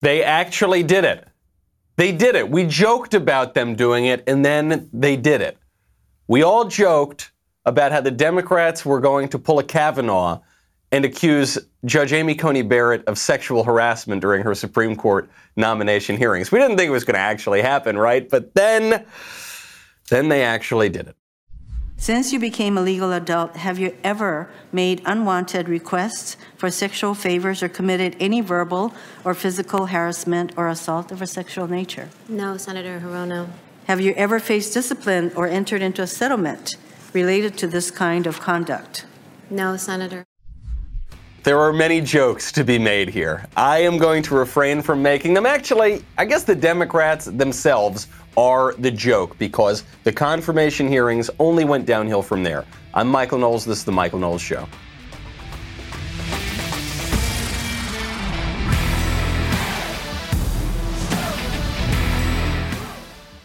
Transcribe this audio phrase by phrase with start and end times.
[0.00, 1.26] They actually did it.
[1.96, 2.48] They did it.
[2.48, 5.58] We joked about them doing it, and then they did it.
[6.28, 7.32] We all joked
[7.64, 10.40] about how the Democrats were going to pull a Kavanaugh
[10.92, 16.50] and accuse Judge Amy Coney Barrett of sexual harassment during her Supreme Court nomination hearings.
[16.50, 18.28] We didn't think it was going to actually happen, right?
[18.28, 19.04] But then,
[20.08, 21.16] then they actually did it.
[22.00, 27.60] Since you became a legal adult, have you ever made unwanted requests for sexual favors
[27.60, 28.94] or committed any verbal
[29.24, 32.08] or physical harassment or assault of a sexual nature?
[32.28, 33.48] No, Senator Hirono.
[33.88, 36.76] Have you ever faced discipline or entered into a settlement
[37.12, 39.04] related to this kind of conduct?
[39.50, 40.24] No, Senator.
[41.42, 43.44] There are many jokes to be made here.
[43.56, 45.46] I am going to refrain from making them.
[45.46, 48.06] Actually, I guess the Democrats themselves
[48.38, 52.64] are the joke because the confirmation hearings only went downhill from there.
[52.94, 53.64] I'm Michael Knowles.
[53.64, 54.68] This is The Michael Knowles Show.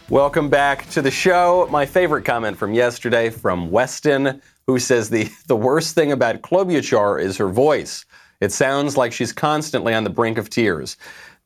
[0.08, 1.66] Welcome back to the show.
[1.72, 7.20] My favorite comment from yesterday from Weston, who says the, the worst thing about Klobuchar
[7.20, 8.04] is her voice.
[8.40, 10.96] It sounds like she's constantly on the brink of tears.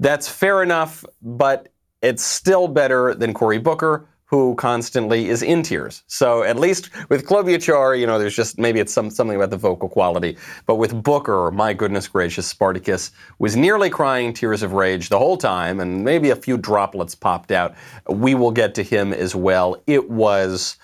[0.00, 1.70] That's fair enough, but
[2.02, 6.02] it's still better than Cory Booker, who constantly is in tears.
[6.06, 9.56] So at least with Klobuchar, you know, there's just maybe it's some, something about the
[9.56, 10.36] vocal quality.
[10.66, 15.38] But with Booker, my goodness gracious, Spartacus was nearly crying tears of rage the whole
[15.38, 17.74] time, and maybe a few droplets popped out.
[18.06, 19.82] We will get to him as well.
[19.86, 20.76] It was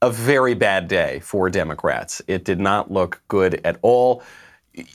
[0.00, 2.22] a very bad day for Democrats.
[2.28, 4.22] It did not look good at all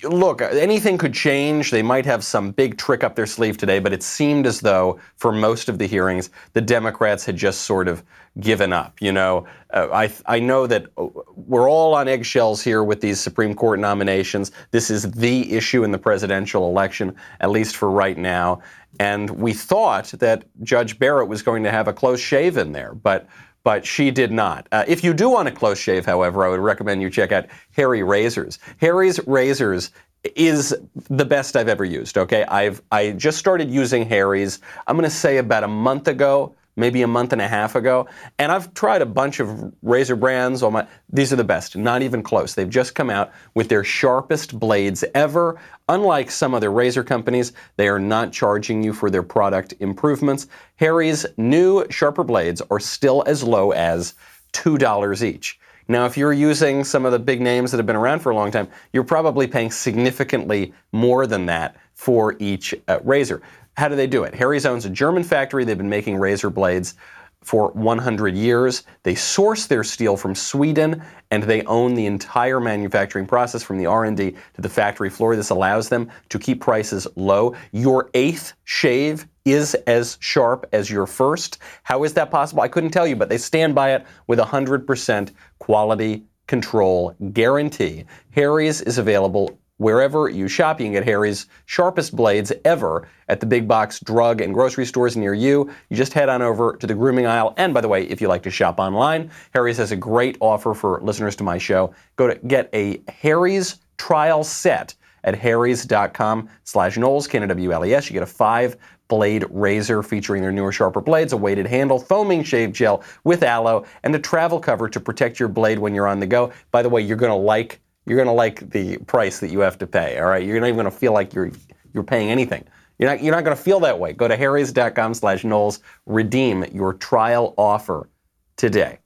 [0.04, 1.72] look, anything could change.
[1.72, 5.00] They might have some big trick up their sleeve today, but it seemed as though
[5.16, 8.04] for most of the hearings, the Democrats had just sort of
[8.40, 9.02] given up.
[9.02, 13.20] You know, uh, I I know that uh, we're all on eggshells here with these
[13.20, 14.52] Supreme Court nominations.
[14.72, 18.62] This is the issue in the presidential election, at least for right now.
[19.00, 22.94] And we thought that Judge Barrett was going to have a close shave in there,
[22.94, 23.28] but
[23.64, 24.68] but she did not.
[24.72, 27.46] Uh, if you do want a close shave, however, I would recommend you check out
[27.72, 28.60] Harry Razors.
[28.78, 29.92] Harry's Razors
[30.36, 30.76] is
[31.10, 32.18] the best I've ever used.
[32.18, 34.60] Okay, I've I just started using Harry's.
[34.88, 38.08] I'm going to say about a month ago maybe a month and a half ago.
[38.40, 40.64] And I've tried a bunch of razor brands.
[40.64, 42.56] All my these are the best, not even close.
[42.56, 45.60] They've just come out with their sharpest blades ever.
[45.90, 50.48] Unlike some other razor companies, they are not charging you for their product improvements.
[50.78, 54.16] Harry's new sharper blades are still as low as
[54.54, 55.60] $2 each.
[55.88, 58.36] Now, if you're using some of the big names that have been around for a
[58.36, 63.42] long time, you're probably paying significantly more than that for each uh, razor.
[63.76, 64.36] How do they do it?
[64.36, 65.66] Harry's owns a German factory.
[65.66, 66.96] They've been making razor blades
[67.44, 68.84] for 100 years.
[69.04, 73.86] They source their steel from Sweden and they own the entire manufacturing process from the
[73.86, 75.36] R&D to the factory floor.
[75.36, 77.56] This allows them to keep prices low.
[77.72, 81.58] Your eighth shave is as sharp as your first.
[81.84, 82.62] How is that possible?
[82.62, 88.06] I couldn't tell you, but they stand by it with 100% quality control guarantee.
[88.32, 90.80] Harry's is available wherever you shop.
[90.80, 95.18] You can get Harry's sharpest blades ever at the big box drug and grocery stores
[95.18, 95.70] near you.
[95.90, 97.54] You just head on over to the grooming aisle.
[97.58, 100.74] And by the way, if you like to shop online, Harry's has a great offer
[100.74, 101.94] for listeners to my show.
[102.16, 108.10] Go to get a Harry's trial set at harrys.com slash Knowles, K-N-W-L-E-S.
[108.10, 108.76] You get a five
[109.08, 113.86] blade razor featuring their newer sharper blades, a weighted handle, foaming shave gel with aloe,
[114.04, 116.52] and a travel cover to protect your blade when you're on the go.
[116.72, 119.60] By the way, you're going to like you're going to like the price that you
[119.60, 120.20] have to pay.
[120.20, 121.52] All right, you're not even going to feel like you're
[121.94, 122.64] you're paying anything.
[123.00, 124.14] You're not you're not going to feel that way.
[124.14, 125.80] Go to harrys.com/knowles.
[126.06, 128.10] Redeem your trial offer
[128.58, 129.00] today.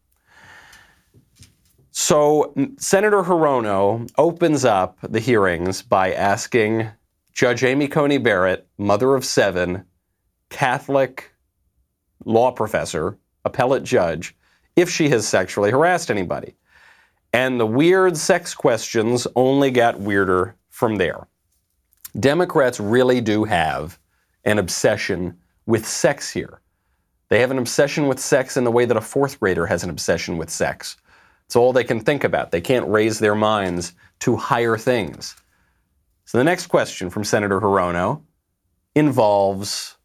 [1.91, 6.89] So Senator Hirono opens up the hearings by asking
[7.33, 9.83] Judge Amy Coney Barrett, mother of seven,
[10.49, 11.31] Catholic
[12.25, 14.35] law professor, appellate judge,
[14.75, 16.55] if she has sexually harassed anybody.
[17.33, 21.27] And the weird sex questions only got weirder from there.
[22.19, 23.99] Democrats really do have
[24.45, 26.61] an obsession with sex here.
[27.29, 29.89] They have an obsession with sex in the way that a fourth grader has an
[29.89, 30.97] obsession with sex.
[31.45, 32.51] It's all they can think about.
[32.51, 35.35] They can't raise their minds to higher things.
[36.25, 38.21] So the next question from Senator Hirono
[38.95, 39.97] involves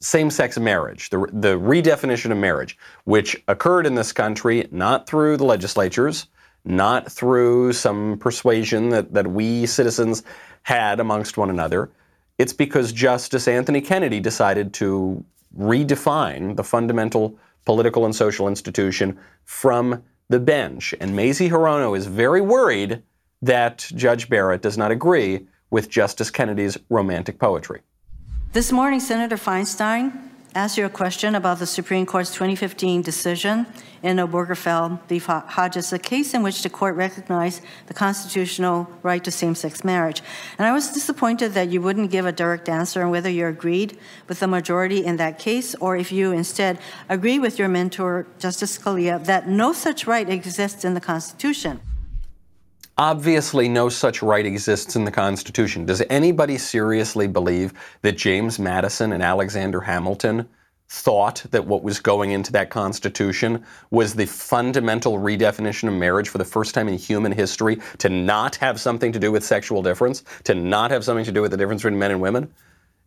[0.00, 5.36] same sex marriage, the, the redefinition of marriage, which occurred in this country not through
[5.36, 6.26] the legislatures,
[6.66, 10.22] not through some persuasion that, that we citizens
[10.62, 11.90] had amongst one another.
[12.38, 15.24] It's because Justice Anthony Kennedy decided to
[15.56, 20.94] redefine the fundamental political and social institution from the bench.
[21.00, 23.02] And Mazie Hirono is very worried
[23.42, 27.80] that Judge Barrett does not agree with Justice Kennedy's romantic poetry.
[28.52, 33.66] This morning, Senator Feinstein asked you a question about the Supreme Court's 2015 decision
[34.02, 35.18] in Obergefell v.
[35.18, 40.22] Hodges, a case in which the court recognized the constitutional right to same sex marriage.
[40.56, 43.98] And I was disappointed that you wouldn't give a direct answer on whether you agreed
[44.28, 46.78] with the majority in that case or if you instead
[47.10, 51.82] agree with your mentor, Justice Scalia, that no such right exists in the Constitution.
[52.98, 55.84] Obviously, no such right exists in the Constitution.
[55.84, 60.48] Does anybody seriously believe that James Madison and Alexander Hamilton
[60.88, 66.38] thought that what was going into that Constitution was the fundamental redefinition of marriage for
[66.38, 70.24] the first time in human history to not have something to do with sexual difference,
[70.44, 72.50] to not have something to do with the difference between men and women?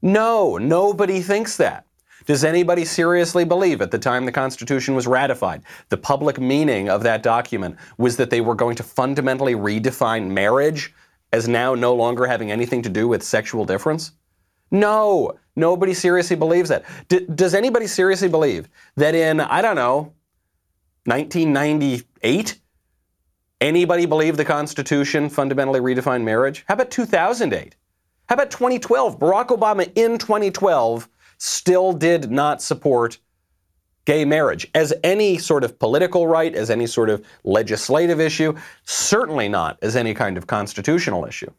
[0.04, 1.86] No, nobody thinks that.
[2.25, 7.04] Does anybody seriously believe at the time the Constitution was ratified, the public meaning of
[7.04, 10.94] that document was that they were going to fundamentally redefine marriage
[11.31, 14.12] as now no longer having anything to do with sexual difference?
[14.71, 16.86] No, nobody seriously believes that.
[17.07, 20.13] D- does anybody seriously believe that in, I don't know,
[21.06, 22.60] 1998,
[23.62, 26.66] anybody believed the Constitution fundamentally redefined marriage?
[26.68, 27.75] How about 2008?
[28.27, 29.18] How about 2012?
[29.18, 31.10] Barack Obama in 2012
[31.40, 33.18] still did not support
[34.06, 39.48] gay marriage as any sort of political right, as any sort of legislative issue, certainly
[39.48, 41.52] not as any kind of constitutional issue.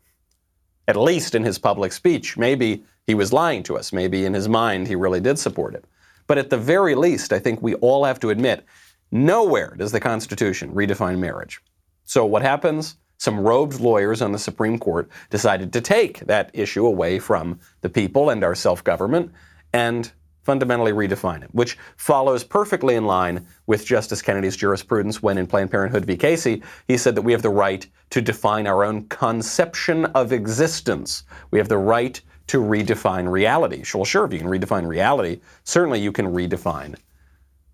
[0.87, 2.37] At least in his public speech.
[2.37, 3.93] Maybe he was lying to us.
[3.93, 5.85] Maybe in his mind he really did support it.
[6.27, 8.65] But at the very least, I think we all have to admit
[9.11, 11.61] nowhere does the Constitution redefine marriage.
[12.05, 12.97] So what happens?
[13.19, 17.89] Some robed lawyers on the Supreme Court decided to take that issue away from the
[17.89, 19.33] people and our self government
[19.73, 20.13] and
[20.43, 25.71] fundamentally redefine it, which follows perfectly in line with Justice Kennedy's jurisprudence when in Planned
[25.71, 26.17] Parenthood v.
[26.17, 31.25] Casey, he said that we have the right to define our own conception of existence.
[31.51, 33.85] We have the right to redefine reality.
[33.95, 36.97] Well, sure, if you can redefine reality, certainly you can redefine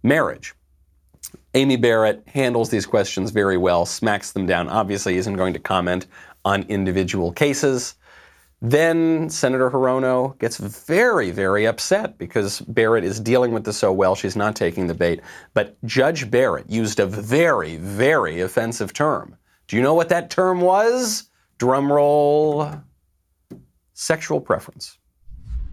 [0.02, 0.54] marriage.
[1.54, 4.68] Amy Barrett handles these questions very well, smacks them down.
[4.68, 6.06] Obviously, isn't going to comment
[6.44, 7.94] on individual cases.
[8.62, 14.14] Then Senator Hirono gets very, very upset because Barrett is dealing with this so well,
[14.14, 15.20] she's not taking the bait.
[15.52, 19.36] But Judge Barrett used a very, very offensive term.
[19.68, 21.28] Do you know what that term was?
[21.58, 22.72] Drum roll.
[23.92, 24.98] Sexual preference.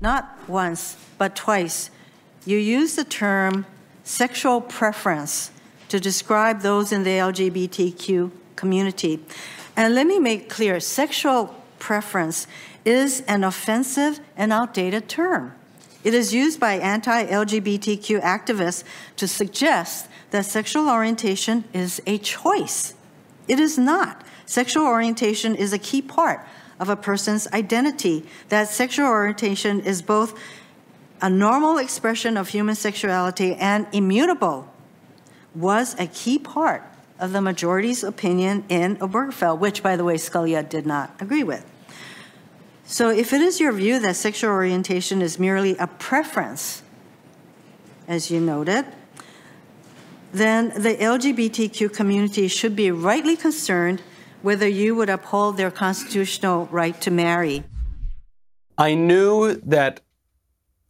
[0.02, 1.90] Not once, but twice.
[2.46, 3.66] You used the term
[4.04, 5.52] sexual preference
[5.88, 9.24] to describe those in the LGBTQ community.
[9.78, 12.48] And let me make clear sexual preference
[12.86, 15.54] is an offensive and outdated term.
[16.04, 18.84] It is used by anti LGBTQ activists
[19.18, 22.94] to suggest that sexual orientation is a choice.
[23.48, 24.24] It is not.
[24.46, 26.46] Sexual orientation is a key part
[26.80, 30.38] of a person's identity, that sexual orientation is both
[31.22, 34.68] a normal expression of human sexuality and immutable,
[35.56, 36.84] was a key part
[37.20, 41.66] of the majority's opinion in Obergefell, which, by the way, Scalia did not agree with.
[42.86, 46.84] So, if it is your view that sexual orientation is merely a preference,
[48.08, 48.86] as you noted,
[50.34, 54.02] then the LGBTQ community should be rightly concerned
[54.42, 57.64] whether you would uphold their constitutional right to marry.
[58.78, 60.02] I knew that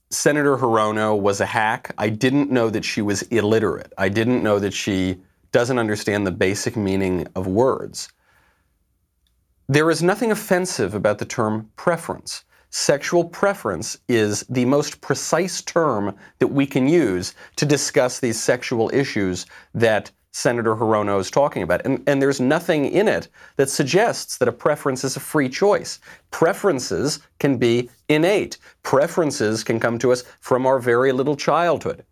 [0.09, 1.93] Senator Hirono was a hack.
[1.97, 3.93] I didn't know that she was illiterate.
[3.97, 5.17] I didn't know that she
[5.51, 8.09] doesn't understand the basic meaning of words.
[9.69, 12.43] There is nothing offensive about the term preference.
[12.69, 18.91] Sexual preference is the most precise term that we can use to discuss these sexual
[18.93, 21.85] issues that Senator Hirono is talking about.
[21.85, 25.99] And, and there's nothing in it that suggests that a preference is a free choice.
[26.31, 32.03] Preferences can be innate, preferences can come to us from our very little childhood.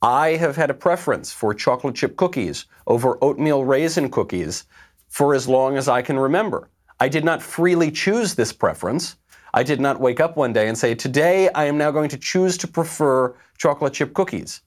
[0.00, 4.64] I have had a preference for chocolate chip cookies over oatmeal raisin cookies
[5.12, 6.70] for as long as I can remember.
[6.98, 9.16] I did not freely choose this preference.
[9.52, 12.16] I did not wake up one day and say, Today I am now going to
[12.16, 14.62] choose to prefer chocolate chip cookies.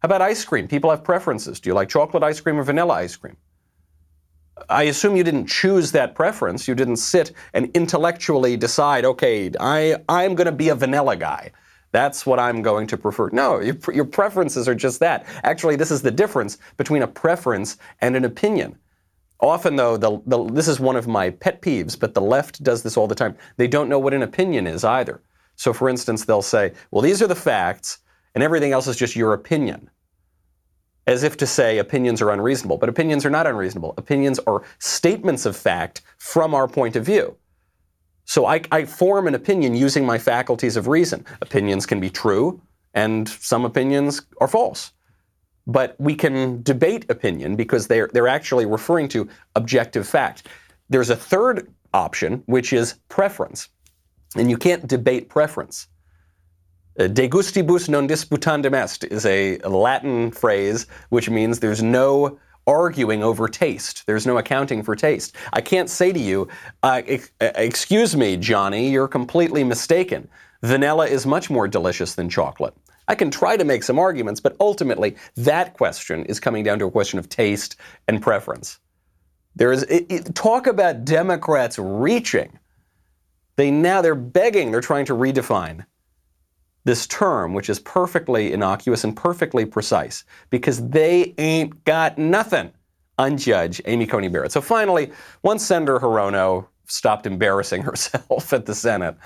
[0.00, 0.68] How about ice cream?
[0.68, 1.60] People have preferences.
[1.60, 3.36] Do you like chocolate ice cream or vanilla ice cream?
[4.70, 6.66] I assume you didn't choose that preference.
[6.66, 11.50] You didn't sit and intellectually decide, okay, I, I'm going to be a vanilla guy.
[11.92, 13.28] That's what I'm going to prefer.
[13.32, 15.26] No, your, your preferences are just that.
[15.42, 18.78] Actually, this is the difference between a preference and an opinion.
[19.44, 22.82] Often, though, the, the, this is one of my pet peeves, but the left does
[22.82, 23.36] this all the time.
[23.58, 25.20] They don't know what an opinion is either.
[25.56, 27.98] So, for instance, they'll say, well, these are the facts,
[28.34, 29.90] and everything else is just your opinion
[31.06, 32.78] as if to say opinions are unreasonable.
[32.78, 33.94] But opinions are not unreasonable.
[33.98, 37.36] Opinions are statements of fact from our point of view.
[38.24, 41.26] So I, I form an opinion using my faculties of reason.
[41.42, 42.60] Opinions can be true,
[42.94, 44.92] and some opinions are false.
[45.66, 50.48] But we can debate opinion because they're, they're actually referring to objective fact.
[50.90, 53.68] There's a third option, which is preference.
[54.36, 55.88] And you can't debate preference.
[56.98, 63.22] Uh, de gustibus non disputandum est is a, Latin phrase which means there's no arguing
[63.22, 64.04] over taste.
[64.06, 65.34] There's no accounting for taste.
[65.52, 66.48] I can't say to you,
[66.82, 67.02] uh,
[67.40, 70.28] uh, excuse me, Johnny, you're completely mistaken.
[70.62, 72.74] Vanilla is much more delicious than chocolate.
[73.08, 76.86] I can try to make some arguments, but ultimately, that question is coming down to
[76.86, 77.76] a question of taste
[78.08, 78.78] and preference.
[79.56, 82.58] There is it, it, talk about Democrats reaching.
[83.56, 85.84] They now they're begging, they're trying to redefine
[86.84, 92.72] this term, which is perfectly innocuous and perfectly precise, because they ain't got nothing
[93.16, 94.52] on Judge Amy Coney Barrett.
[94.52, 99.16] So finally, once Senator Hirono stopped embarrassing herself at the Senate,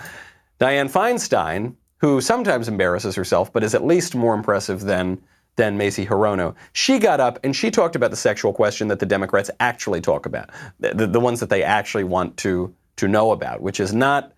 [0.61, 5.21] Dianne Feinstein, who sometimes embarrasses herself, but is at least more impressive than
[5.57, 6.55] than Mazie Hirono.
[6.73, 10.25] She got up and she talked about the sexual question that the Democrats actually talk
[10.25, 14.33] about, the, the ones that they actually want to to know about, which is not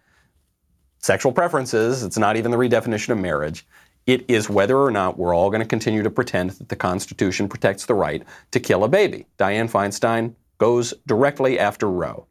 [0.98, 2.02] sexual preferences.
[2.02, 3.66] It's not even the redefinition of marriage.
[4.06, 7.48] It is whether or not we're all going to continue to pretend that the Constitution
[7.48, 9.26] protects the right to kill a baby.
[9.38, 12.26] Dianne Feinstein goes directly after Roe.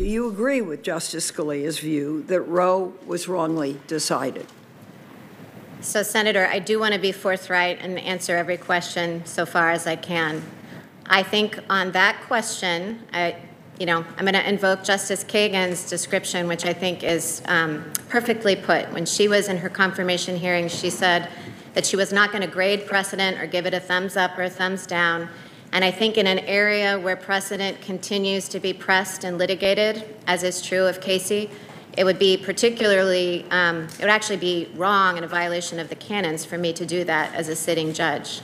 [0.00, 4.46] Do you agree with Justice Scalia's view that Roe was wrongly decided?
[5.82, 9.86] So, Senator, I do want to be forthright and answer every question so far as
[9.86, 10.42] I can.
[11.04, 13.36] I think on that question, I,
[13.78, 18.56] you know, I'm going to invoke Justice Kagan's description, which I think is um, perfectly
[18.56, 18.90] put.
[18.94, 21.28] When she was in her confirmation hearing, she said
[21.74, 24.44] that she was not going to grade precedent or give it a thumbs up or
[24.44, 25.28] a thumbs down.
[25.72, 30.42] And I think in an area where precedent continues to be pressed and litigated, as
[30.42, 31.48] is true of Casey,
[31.96, 35.94] it would be particularly, um, it would actually be wrong and a violation of the
[35.94, 38.40] canons for me to do that as a sitting judge.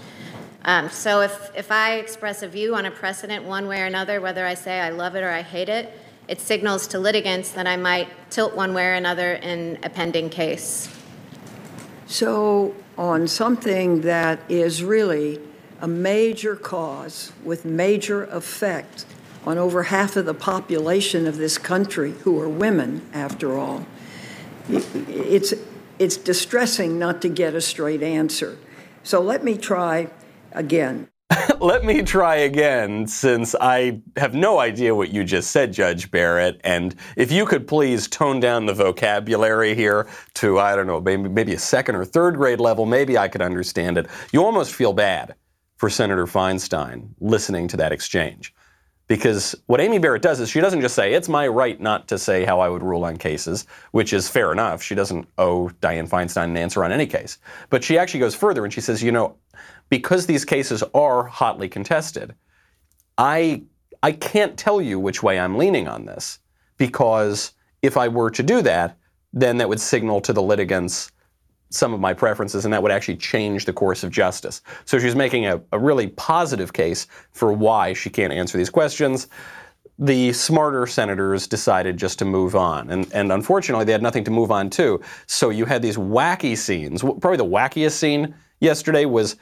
[0.64, 4.21] Um, so if, if I express a view on a precedent one way or another,
[4.21, 5.92] whether I say I love it or I hate it,
[6.28, 10.28] it signals to litigants that I might tilt one way or another in a pending
[10.28, 10.88] case.
[12.06, 15.40] So, on something that is really
[15.80, 19.04] a major cause with major effect
[19.45, 23.87] on over half of the population of this country, who are women, after all,
[24.68, 25.54] it's,
[25.99, 28.59] it's distressing not to get a straight answer.
[29.04, 30.09] So, let me try
[30.52, 31.09] again.
[31.61, 36.61] Let me try again, since I have no idea what you just said, Judge Barrett.
[36.62, 41.28] And if you could please tone down the vocabulary here to, I don't know, maybe,
[41.28, 44.06] maybe a second or third grade level, maybe I could understand it.
[44.33, 45.35] You almost feel bad
[45.76, 48.54] for Senator Feinstein listening to that exchange.
[49.09, 52.18] Because what Amy Barrett does is she doesn't just say, it's my right not to
[52.18, 54.83] say how I would rule on cases, which is fair enough.
[54.83, 57.38] She doesn't owe Dianne Feinstein an answer on any case.
[57.71, 59.37] But she actually goes further and she says, you know,
[59.90, 62.35] because these cases are hotly contested,
[63.16, 63.62] I,
[64.02, 66.40] I can't tell you which way I'm leaning on this
[66.76, 67.52] because
[67.83, 68.99] if I were to do that,
[69.33, 71.12] then that would signal to the litigants
[71.70, 74.62] some of my preferences, and that would actually change the course of justice.
[74.85, 79.28] So she's making a, a really positive case for why she can't answer these questions
[79.99, 82.90] the smarter senators decided just to move on.
[82.90, 85.00] And, and unfortunately, they had nothing to move on to.
[85.26, 87.02] So you had these wacky scenes.
[87.02, 89.37] Probably the wackiest scene yesterday was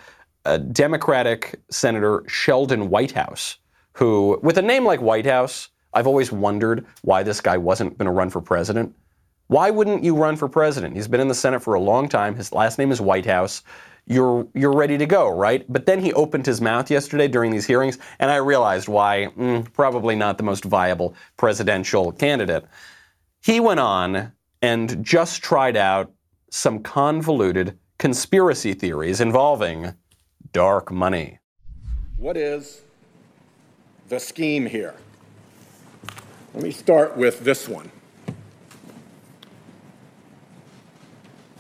[0.44, 3.58] a Democratic Senator Sheldon Whitehouse,
[3.94, 8.12] who, with a name like Whitehouse, I've always wondered why this guy wasn't going to
[8.12, 8.94] run for president.
[9.48, 10.96] Why wouldn't you run for president?
[10.96, 12.34] He's been in the Senate for a long time.
[12.34, 13.62] His last name is Whitehouse.
[14.06, 15.64] You're you're ready to go, right?
[15.70, 19.28] But then he opened his mouth yesterday during these hearings, and I realized why.
[19.36, 22.64] Mm, probably not the most viable presidential candidate.
[23.42, 24.32] He went on
[24.62, 26.12] and just tried out
[26.50, 29.94] some convoluted conspiracy theories involving
[30.52, 31.38] dark money.
[32.16, 32.82] What is
[34.08, 34.94] the scheme here?
[36.54, 37.90] Let me start with this one.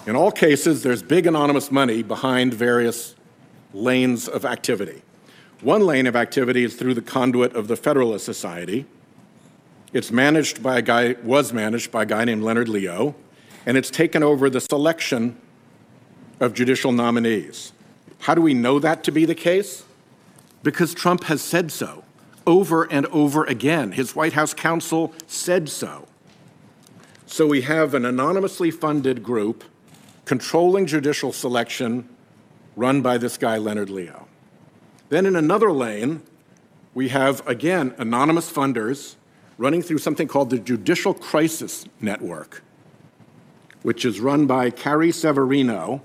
[0.06, 3.14] In all cases, there's big anonymous money behind various
[3.72, 5.02] lanes of activity.
[5.62, 8.84] One lane of activity is through the conduit of the Federalist Society.
[9.94, 13.14] It's managed by a guy, was managed by a guy named Leonard Leo,
[13.64, 15.38] and it's taken over the selection
[16.38, 17.72] of judicial nominees.
[18.18, 19.84] How do we know that to be the case?
[20.62, 22.04] Because Trump has said so
[22.46, 23.92] over and over again.
[23.92, 26.06] His White House counsel said so.
[27.24, 29.64] So we have an anonymously funded group
[30.24, 32.08] controlling judicial selection
[32.76, 34.26] run by this guy, Leonard Leo.
[35.08, 36.22] Then in another lane,
[36.94, 39.16] we have, again, anonymous funders
[39.58, 42.62] running through something called the Judicial Crisis Network,
[43.82, 46.02] which is run by Carrie Severino,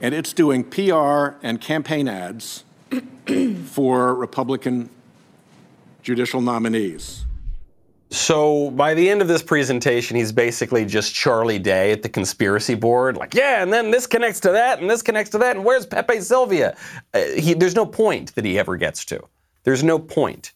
[0.00, 2.64] and it's doing PR and campaign ads
[3.66, 4.88] for Republican
[6.02, 7.26] judicial nominees.
[8.12, 12.74] So by the end of this presentation, he's basically just Charlie Day at the conspiracy
[12.74, 15.64] board, like, yeah, and then this connects to that, and this connects to that, and
[15.64, 16.76] where's Pepe Sylvia?
[17.14, 19.24] Uh, he, there's no point that he ever gets to.
[19.62, 20.52] There's no point.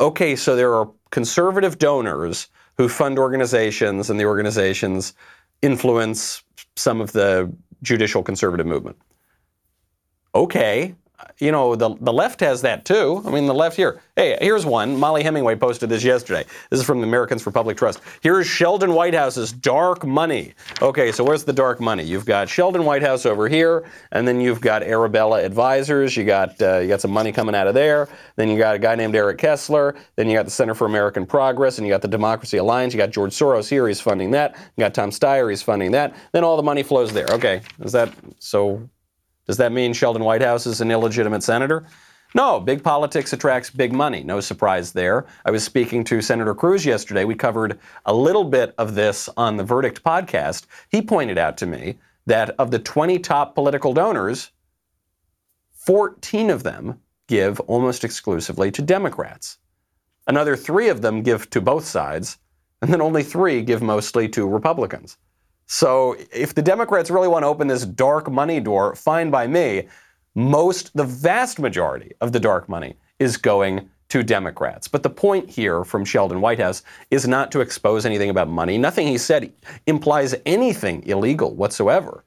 [0.00, 2.48] Okay, so there are conservative donors
[2.78, 5.12] who fund organizations, and the organizations
[5.60, 6.42] influence
[6.76, 7.52] some of the
[7.82, 8.96] judicial conservative movement.
[10.34, 10.94] Okay,
[11.38, 13.22] you know, the, the left has that too.
[13.26, 14.00] I mean, the left here.
[14.16, 14.98] Hey, here's one.
[14.98, 16.44] Mollie Hemingway posted this yesterday.
[16.70, 18.00] This is from the Americans for Public Trust.
[18.20, 20.54] Here's Sheldon Whitehouse's dark money.
[20.82, 22.02] Okay, so where's the dark money?
[22.02, 26.16] You've got Sheldon Whitehouse over here, and then you've got Arabella Advisors.
[26.16, 28.08] You got uh, you got some money coming out of there.
[28.36, 29.94] Then you got a guy named Eric Kessler.
[30.16, 32.92] Then you got the Center for American Progress, and you got the Democracy Alliance.
[32.92, 33.88] You got George Soros here.
[33.88, 34.56] He's funding that.
[34.76, 35.48] You got Tom Steyer.
[35.48, 36.14] He's funding that.
[36.32, 37.28] Then all the money flows there.
[37.30, 38.88] Okay, is that so?
[39.46, 41.86] Does that mean Sheldon Whitehouse is an illegitimate senator?
[42.34, 44.22] No, big politics attracts big money.
[44.22, 45.26] No surprise there.
[45.44, 47.24] I was speaking to Senator Cruz yesterday.
[47.24, 50.64] We covered a little bit of this on the Verdict podcast.
[50.88, 54.50] He pointed out to me that of the 20 top political donors,
[55.74, 59.58] 14 of them give almost exclusively to Democrats.
[60.26, 62.38] Another three of them give to both sides,
[62.80, 65.18] and then only three give mostly to Republicans.
[65.72, 69.88] So if the Democrats really want to open this dark money door, fine by me.
[70.34, 74.86] Most, the vast majority of the dark money is going to Democrats.
[74.86, 78.76] But the point here from Sheldon Whitehouse is not to expose anything about money.
[78.76, 79.50] Nothing he said
[79.86, 82.22] implies anything illegal whatsoever.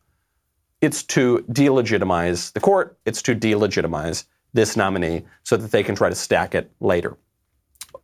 [0.82, 6.10] It's to delegitimize the court, it's to delegitimize this nominee so that they can try
[6.10, 7.16] to stack it later.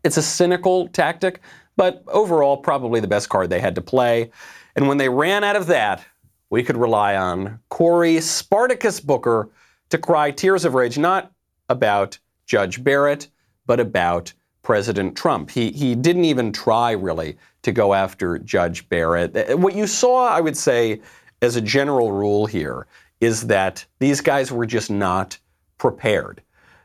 [0.03, 1.41] It's a cynical tactic,
[1.77, 4.29] but overall, probably the best card they had to play.
[4.75, 6.05] And when they ran out of that,
[6.49, 9.49] we could rely on Cory Spartacus Booker
[9.89, 11.31] to cry tears of rage, not
[11.69, 13.29] about Judge Barrett,
[13.65, 15.49] but about President Trump.
[15.49, 19.35] He, he didn't even try really to go after Judge Barrett.
[19.35, 21.01] Uh, what you saw, I would say,
[21.41, 22.87] as a general rule here,
[23.19, 25.37] is that these guys were just not
[25.77, 26.41] prepared.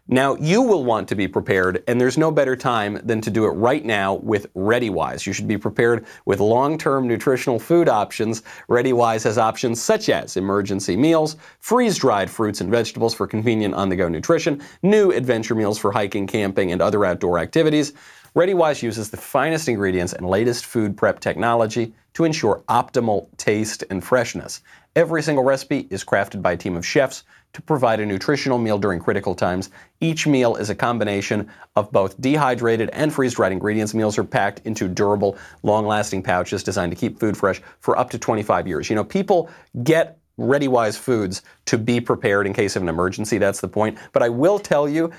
[0.08, 3.44] Now, you will want to be prepared, and there's no better time than to do
[3.44, 5.26] it right now with ReadyWise.
[5.26, 8.44] You should be prepared with long term nutritional food options.
[8.68, 13.88] ReadyWise has options such as emergency meals, freeze dried fruits and vegetables for convenient on
[13.88, 17.92] the go nutrition, new adventure meals for hiking, camping, and other outdoor activities.
[18.36, 24.04] ReadyWise uses the finest ingredients and latest food prep technology to ensure optimal taste and
[24.04, 24.60] freshness.
[24.94, 27.24] Every single recipe is crafted by a team of chefs
[27.56, 29.70] to provide a nutritional meal during critical times.
[30.02, 33.94] Each meal is a combination of both dehydrated and freeze dried ingredients.
[33.94, 38.10] Meals are packed into durable, long lasting pouches designed to keep food fresh for up
[38.10, 38.90] to 25 years.
[38.90, 39.48] You know, people
[39.82, 43.38] get ReadyWise foods to be prepared in case of an emergency.
[43.38, 43.96] That's the point.
[44.12, 45.10] But I will tell you,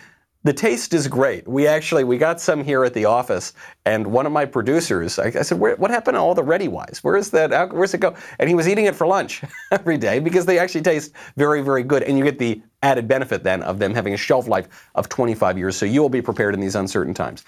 [0.43, 1.47] the taste is great.
[1.47, 3.53] We actually we got some here at the office,
[3.85, 6.99] and one of my producers, I, I said, "What happened to all the ReadyWise?
[6.99, 7.73] Where is that?
[7.73, 10.83] Where's it go?" And he was eating it for lunch every day because they actually
[10.83, 14.17] taste very, very good, and you get the added benefit then of them having a
[14.17, 15.75] shelf life of 25 years.
[15.75, 17.43] So you will be prepared in these uncertain times.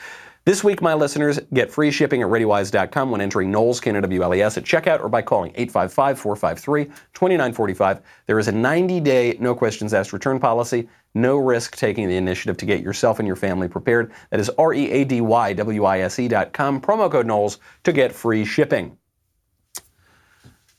[0.45, 4.63] This week, my listeners get free shipping at ReadyWise.com when entering Knowles, Canada WLES at
[4.63, 8.01] checkout or by calling 855-453-2945.
[8.25, 10.89] There is a 90-day, no questions asked return policy.
[11.15, 14.11] No risk taking the initiative to get yourself and your family prepared.
[14.29, 17.25] That is R E A D Y W I S E dot com, Promo code
[17.25, 18.97] Knowles to get free shipping.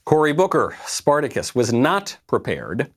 [0.04, 2.92] Cory Booker, Spartacus, was not prepared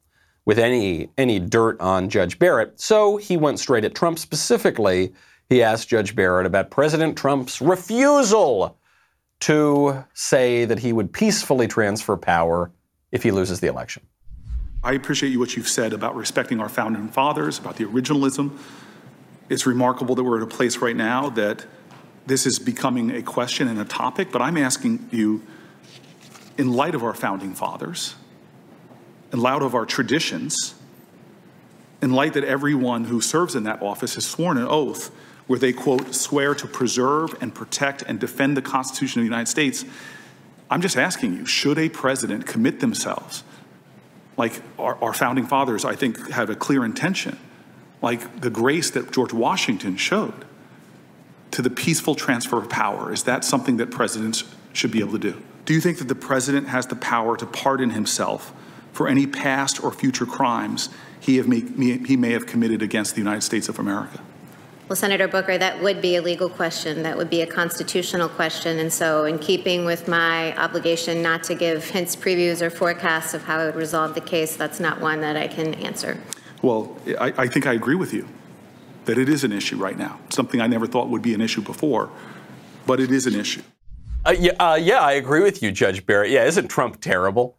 [0.45, 5.13] with any, any dirt on Judge Barrett, so he went straight at Trump specifically
[5.49, 8.77] he asked Judge Barrett about President Trump's refusal
[9.41, 12.71] to say that he would peacefully transfer power
[13.11, 14.03] if he loses the election.
[14.85, 18.57] I appreciate what you've said about respecting our founding fathers, about the originalism.
[19.47, 21.65] It's remarkable that we're at a place right now that
[22.25, 25.41] this is becoming a question and a topic, but I'm asking you,
[26.57, 28.15] in light of our founding fathers,
[29.31, 30.75] in light of our traditions,
[32.01, 35.11] in light that everyone who serves in that office has sworn an oath
[35.47, 39.49] where they, quote, swear to preserve and protect and defend the Constitution of the United
[39.49, 39.85] States.
[40.69, 43.43] I'm just asking you, should a president commit themselves,
[44.37, 47.37] like our, our founding fathers, I think, have a clear intention,
[48.01, 50.45] like the grace that George Washington showed,
[51.51, 53.11] to the peaceful transfer of power?
[53.11, 54.43] Is that something that presidents
[54.73, 55.41] should be able to do?
[55.65, 58.51] Do you think that the president has the power to pardon himself
[58.91, 61.61] for any past or future crimes he, may,
[62.05, 64.19] he may have committed against the United States of America?
[64.89, 67.03] Well, Senator Booker, that would be a legal question.
[67.03, 68.79] That would be a constitutional question.
[68.79, 73.43] And so, in keeping with my obligation not to give hints, previews, or forecasts of
[73.43, 76.21] how I would resolve the case, that's not one that I can answer.
[76.61, 78.27] Well, I, I think I agree with you
[79.05, 81.61] that it is an issue right now, something I never thought would be an issue
[81.61, 82.09] before,
[82.85, 83.61] but it is an issue.
[84.25, 86.31] Uh, yeah, uh, yeah, I agree with you, Judge Barrett.
[86.31, 87.57] Yeah, isn't Trump terrible?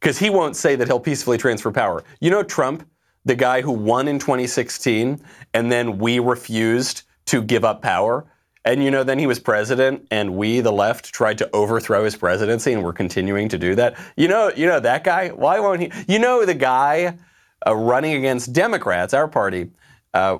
[0.00, 2.04] Because he won't say that he'll peacefully transfer power.
[2.20, 2.88] You know, Trump,
[3.26, 5.20] the guy who won in 2016,
[5.52, 8.24] and then we refused to give up power.
[8.64, 12.16] And you know, then he was president, and we, the left, tried to overthrow his
[12.16, 13.96] presidency, and we're continuing to do that.
[14.16, 15.28] You know, you know that guy.
[15.28, 15.92] Why won't he?
[16.08, 17.18] You know, the guy
[17.66, 19.70] uh, running against Democrats, our party,
[20.14, 20.38] uh,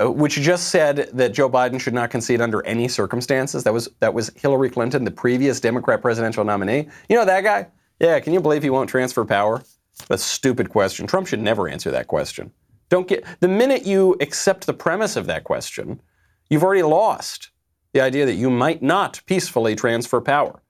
[0.00, 3.64] uh, which just said that Joe Biden should not concede under any circumstances.
[3.64, 6.88] That was that was Hillary Clinton, the previous Democrat presidential nominee.
[7.08, 7.66] You know that guy?
[7.98, 8.18] Yeah.
[8.20, 9.62] Can you believe he won't transfer power?
[10.08, 11.06] A stupid question.
[11.06, 12.52] Trump should never answer that question.
[12.88, 16.00] Don't get the minute you accept the premise of that question,
[16.48, 17.50] you've already lost
[17.92, 20.62] the idea that you might not peacefully transfer power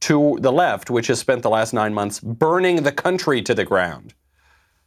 [0.00, 3.64] to the left, which has spent the last nine months burning the country to the
[3.64, 4.14] ground.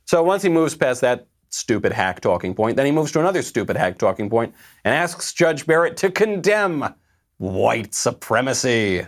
[0.06, 2.76] So once he moves past that stupid hack talking point.
[2.76, 6.94] Then he moves to another stupid hack talking point and asks Judge Barrett to condemn
[7.38, 9.06] white supremacy.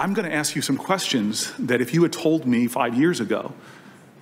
[0.00, 3.20] I'm going to ask you some questions that if you had told me five years
[3.20, 3.52] ago,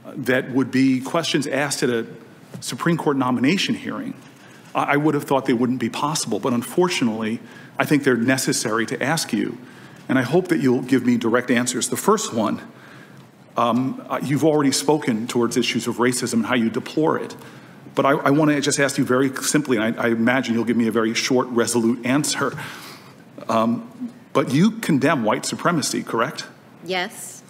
[0.05, 2.05] uh, that would be questions asked at a
[2.59, 4.14] Supreme Court nomination hearing,
[4.75, 6.41] I would have thought they wouldn't be possible.
[6.41, 7.38] But unfortunately,
[7.79, 9.57] I think they're necessary to ask you.
[10.09, 11.88] And I hope that you'll give me direct answers.
[11.88, 12.61] The first one
[13.57, 17.37] um, uh, you've already spoken towards issues of racism and how you deplore it.
[17.95, 20.64] But I, I want to just ask you very simply, and I, I, imagine you'll
[20.64, 22.59] give me a very short, resolute answer.
[23.49, 26.47] Um, but you condemn white supremacy, correct?
[26.85, 27.43] Yes.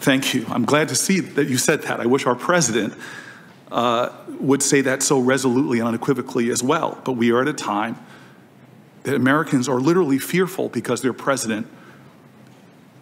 [0.00, 0.44] Thank you.
[0.48, 2.00] I'm glad to see that you said that.
[2.00, 2.94] I wish our president
[3.72, 7.00] uh, would say that so resolutely and unequivocally as well.
[7.04, 7.96] But we are at a time
[9.04, 11.66] that Americans are literally fearful because their president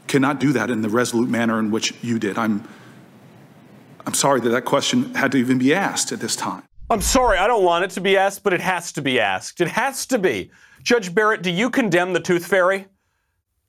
[0.06, 2.38] cannot do that in the resolute manner in which you did.
[2.38, 2.68] I'm,
[4.06, 6.62] I'm sorry that that question had to even be asked at this time.
[6.90, 9.60] I'm sorry, I don't want it to be asked, but it has to be asked.
[9.60, 10.50] It has to be.
[10.82, 12.86] Judge Barrett, do you condemn the tooth fairy?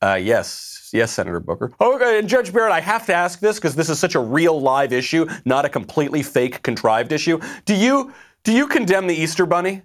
[0.01, 1.71] Uh, yes, yes, Senator Booker.
[1.79, 4.59] Okay, and Judge Barrett, I have to ask this because this is such a real
[4.59, 7.39] live issue, not a completely fake, contrived issue.
[7.65, 9.83] Do you do you condemn the Easter Bunny?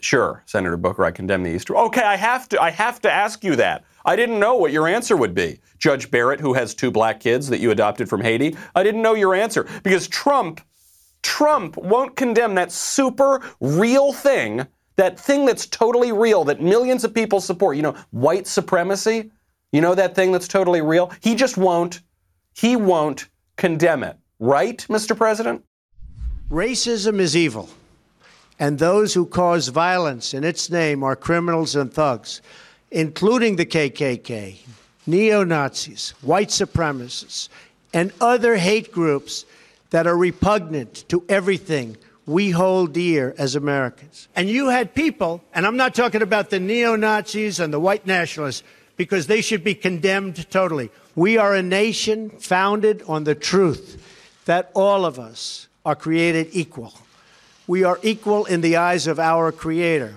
[0.00, 1.74] Sure, Senator Booker, I condemn the Easter.
[1.76, 3.84] Okay, I have to I have to ask you that.
[4.04, 5.60] I didn't know what your answer would be.
[5.78, 9.14] Judge Barrett, who has two black kids that you adopted from Haiti, I didn't know
[9.14, 10.60] your answer because Trump
[11.22, 14.66] Trump won't condemn that super real thing,
[14.98, 19.30] that thing that's totally real that millions of people support, you know, white supremacy.
[19.72, 21.10] You know that thing that's totally real?
[21.20, 22.02] He just won't
[22.54, 24.16] he won't condemn it.
[24.38, 25.16] Right, Mr.
[25.16, 25.64] President?
[26.50, 27.70] Racism is evil
[28.58, 32.42] and those who cause violence in its name are criminals and thugs,
[32.90, 34.58] including the KKK,
[35.06, 37.48] neo Nazis, white supremacists,
[37.94, 39.44] and other hate groups
[39.90, 41.96] that are repugnant to everything
[42.28, 44.28] we hold dear as Americans.
[44.36, 48.06] And you had people, and I'm not talking about the neo Nazis and the white
[48.06, 48.62] nationalists,
[48.98, 50.90] because they should be condemned totally.
[51.16, 54.04] We are a nation founded on the truth
[54.44, 56.92] that all of us are created equal.
[57.66, 60.16] We are equal in the eyes of our Creator.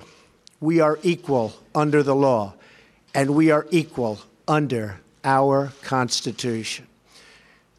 [0.60, 2.56] We are equal under the law.
[3.16, 6.88] And we are equal under our Constitution.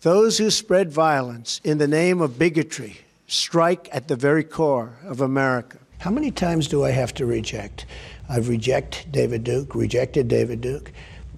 [0.00, 5.20] Those who spread violence in the name of bigotry strike at the very core of
[5.20, 5.78] America.
[5.98, 7.86] How many times do I have to reject?
[8.28, 10.92] I've rejected David Duke, rejected David Duke.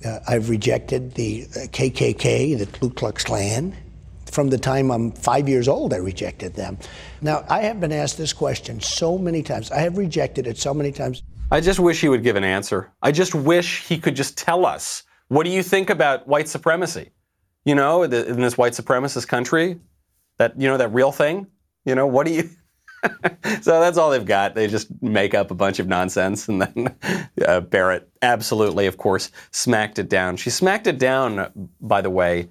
[0.05, 3.75] Uh, I've rejected the KKK, the Ku Klux Klan
[4.35, 6.77] from the time I'm five years old, I rejected them.
[7.23, 9.71] Now, I have been asked this question so many times.
[9.71, 11.23] I have rejected it so many times.
[11.51, 12.93] I just wish he would give an answer.
[13.01, 17.11] I just wish he could just tell us what do you think about white supremacy?
[17.65, 19.79] You know, in this white supremacist country,
[20.37, 21.47] that you know that real thing.
[21.85, 22.51] You know, what do you?
[23.61, 24.55] so that's all they've got.
[24.55, 26.97] They just make up a bunch of nonsense, and then
[27.47, 30.37] uh, Barrett absolutely, of course, smacked it down.
[30.37, 32.49] She smacked it down, by the way,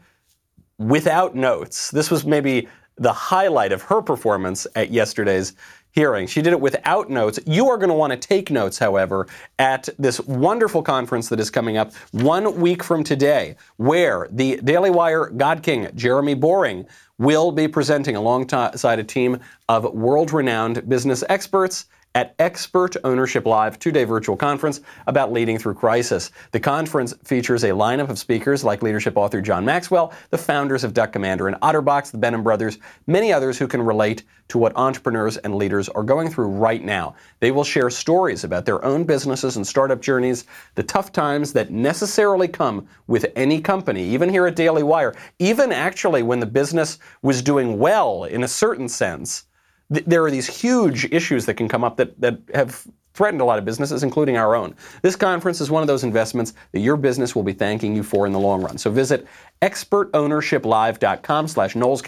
[0.77, 1.91] without notes.
[1.91, 2.67] This was maybe
[2.97, 5.53] the highlight of her performance at yesterday's
[5.93, 6.27] hearing.
[6.27, 7.39] She did it without notes.
[7.45, 9.27] You are going to want to take notes, however,
[9.57, 14.89] at this wonderful conference that is coming up one week from today, where the Daily
[14.89, 16.85] Wire God King, Jeremy Boring,
[17.19, 23.79] will be presenting alongside a team of world renowned business experts at Expert Ownership Live,
[23.79, 26.31] two day virtual conference about leading through crisis.
[26.51, 30.93] The conference features a lineup of speakers like leadership author John Maxwell, the founders of
[30.93, 35.37] Duck Commander and Otterbox, the Benham brothers, many others who can relate to what entrepreneurs
[35.37, 37.15] and leaders are going through right now.
[37.39, 40.45] They will share stories about their own businesses and startup journeys,
[40.75, 45.71] the tough times that necessarily come with any company, even here at Daily Wire, even
[45.71, 49.45] actually when the business was doing well in a certain sense
[49.91, 53.45] th- there are these huge issues that can come up that, that have threatened a
[53.45, 54.75] lot of businesses, including our own.
[55.01, 58.25] This conference is one of those investments that your business will be thanking you for
[58.25, 58.77] in the long run.
[58.77, 59.27] So visit
[59.61, 62.01] expertownershiplive.com slash Knowles,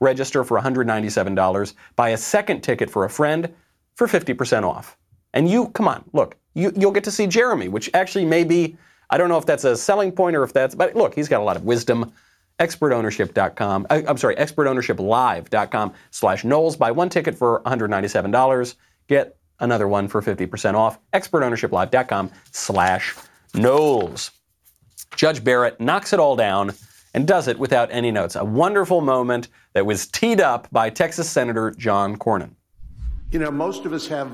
[0.00, 3.54] register for $197, buy a second ticket for a friend
[3.94, 4.98] for 50% off.
[5.32, 8.76] And you, come on, look, you, you'll get to see Jeremy, which actually may be,
[9.10, 11.40] I don't know if that's a selling point or if that's, but look, he's got
[11.40, 12.12] a lot of wisdom
[12.58, 13.86] expertownership.com.
[13.90, 16.76] Uh, I'm sorry, expertownershiplive.com slash Knowles.
[16.76, 18.74] Buy one ticket for $197.
[19.08, 20.98] Get another one for 50% off.
[21.12, 23.14] expertownershiplive.com slash
[23.54, 24.30] Knowles.
[25.16, 26.74] Judge Barrett knocks it all down
[27.14, 28.34] and does it without any notes.
[28.34, 32.50] A wonderful moment that was teed up by Texas Senator John Cornyn.
[33.30, 34.30] You know, most of us have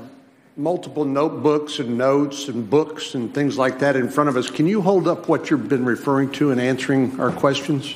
[0.57, 4.49] multiple notebooks and notes and books and things like that in front of us.
[4.49, 7.95] Can you hold up what you've been referring to in answering our questions?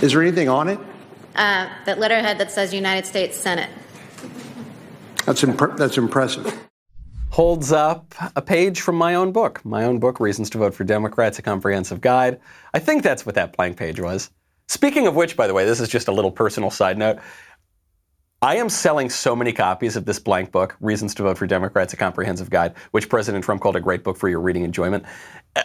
[0.00, 0.78] Is there anything on it?
[1.34, 3.70] Uh, that letterhead that says United States Senate.
[5.26, 6.56] That's, imp- that's impressive.
[7.30, 10.84] Holds up a page from my own book, my own book, Reasons to Vote for
[10.84, 12.40] Democrats, a comprehensive guide.
[12.74, 14.30] I think that's what that blank page was.
[14.68, 17.18] Speaking of which, by the way, this is just a little personal side note.
[18.40, 21.92] I am selling so many copies of this blank book, Reasons to Vote for Democrats,
[21.92, 25.04] a comprehensive guide, which President Trump called a great book for your reading enjoyment.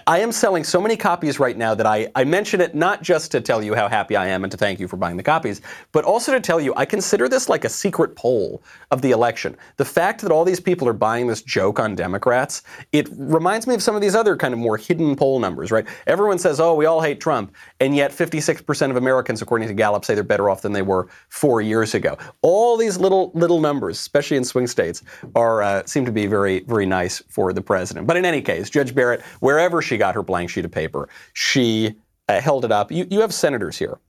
[0.08, 3.32] I am selling so many copies right now that I, I mention it not just
[3.32, 5.62] to tell you how happy I am and to thank you for buying the copies,
[5.91, 9.56] but also to tell you I consider this like a secret poll of the election.
[9.77, 13.75] The fact that all these people are buying this joke on Democrats, it reminds me
[13.75, 15.86] of some of these other kind of more hidden poll numbers, right?
[16.08, 20.06] Everyone says, oh, we all hate Trump, and yet 56% of Americans, according to Gallup,
[20.06, 22.17] say they're better off than they were four years ago.
[22.41, 25.03] All these little little numbers, especially in swing states,
[25.36, 28.08] are uh, seem to be very very nice for the president.
[28.08, 31.95] But in any case, Judge Barrett, wherever she got her blank sheet of paper, she
[32.29, 32.91] uh, held it up.
[32.91, 33.99] You, you have senators here,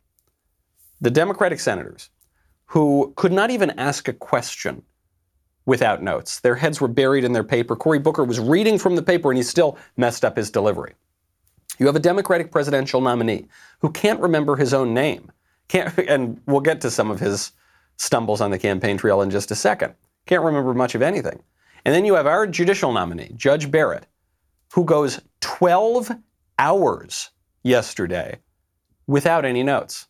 [1.01, 2.11] the Democratic senators,
[2.67, 4.83] who could not even ask a question
[5.67, 6.41] without notes.
[6.41, 7.77] Their heads were buried in their paper.
[7.77, 10.95] Cory Booker was reading from the paper and he still messed up his delivery.
[11.79, 13.47] You have a Democratic presidential nominee
[13.81, 15.33] who can't remember his own name.
[15.69, 17.53] Can't, and we'll get to some of his
[17.97, 19.95] stumbles on the campaign trail in just a second.
[20.27, 21.43] Can't remember much of anything.
[21.85, 24.07] And then you have our judicial nominee, Judge Barrett,
[24.75, 26.11] who goes 12
[26.59, 27.31] hours
[27.63, 28.41] yesterday
[29.07, 30.09] without any notes.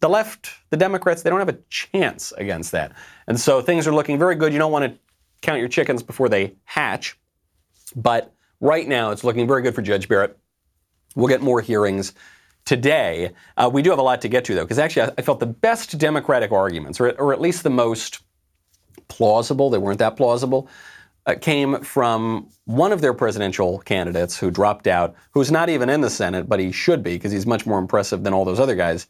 [0.00, 2.92] The left, the Democrats, they don't have a chance against that.
[3.26, 4.52] And so things are looking very good.
[4.52, 5.00] You don't want to
[5.40, 7.18] count your chickens before they hatch.
[7.96, 10.38] But right now, it's looking very good for Judge Barrett.
[11.14, 12.12] We'll get more hearings
[12.66, 13.32] today.
[13.56, 15.40] Uh, we do have a lot to get to, though, because actually I, I, felt
[15.40, 18.20] the best Democratic arguments, or, or, at least the most
[19.08, 20.68] plausible, they weren't that plausible,
[21.26, 26.00] uh, came from one of their presidential candidates who dropped out, who's not even in
[26.00, 28.74] the Senate, but he should be because he's much more impressive than all those other
[28.74, 29.06] guys.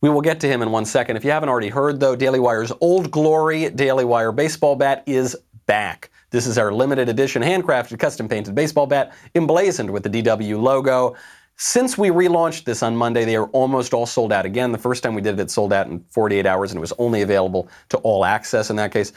[0.00, 1.16] We will get to him in one second.
[1.16, 5.36] If you haven't already heard, though, Daily Wire's Old Glory Daily Wire baseball bat is
[5.66, 6.10] back.
[6.30, 11.14] This is our limited edition handcrafted, custom painted baseball bat, emblazoned with the DW logo.
[11.56, 14.72] Since we relaunched this on Monday, they are almost all sold out again.
[14.72, 16.92] The first time we did it, it sold out in 48 hours and it was
[16.98, 19.12] only available to all access in that case.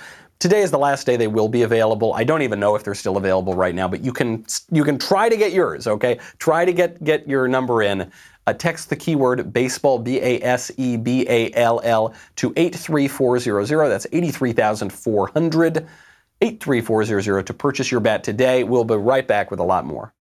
[0.46, 2.14] Today is the last day they will be available.
[2.14, 5.00] I don't even know if they're still available right now, but you can you can
[5.00, 6.20] try to get yours, okay?
[6.38, 8.12] Try to get get your number in.
[8.46, 13.90] Uh, text the keyword baseball B A S E B A L L to 83400.
[13.90, 15.88] That's 83,400.
[16.42, 18.64] 83400 to purchase your bat today.
[18.64, 20.14] We'll be right back with a lot more.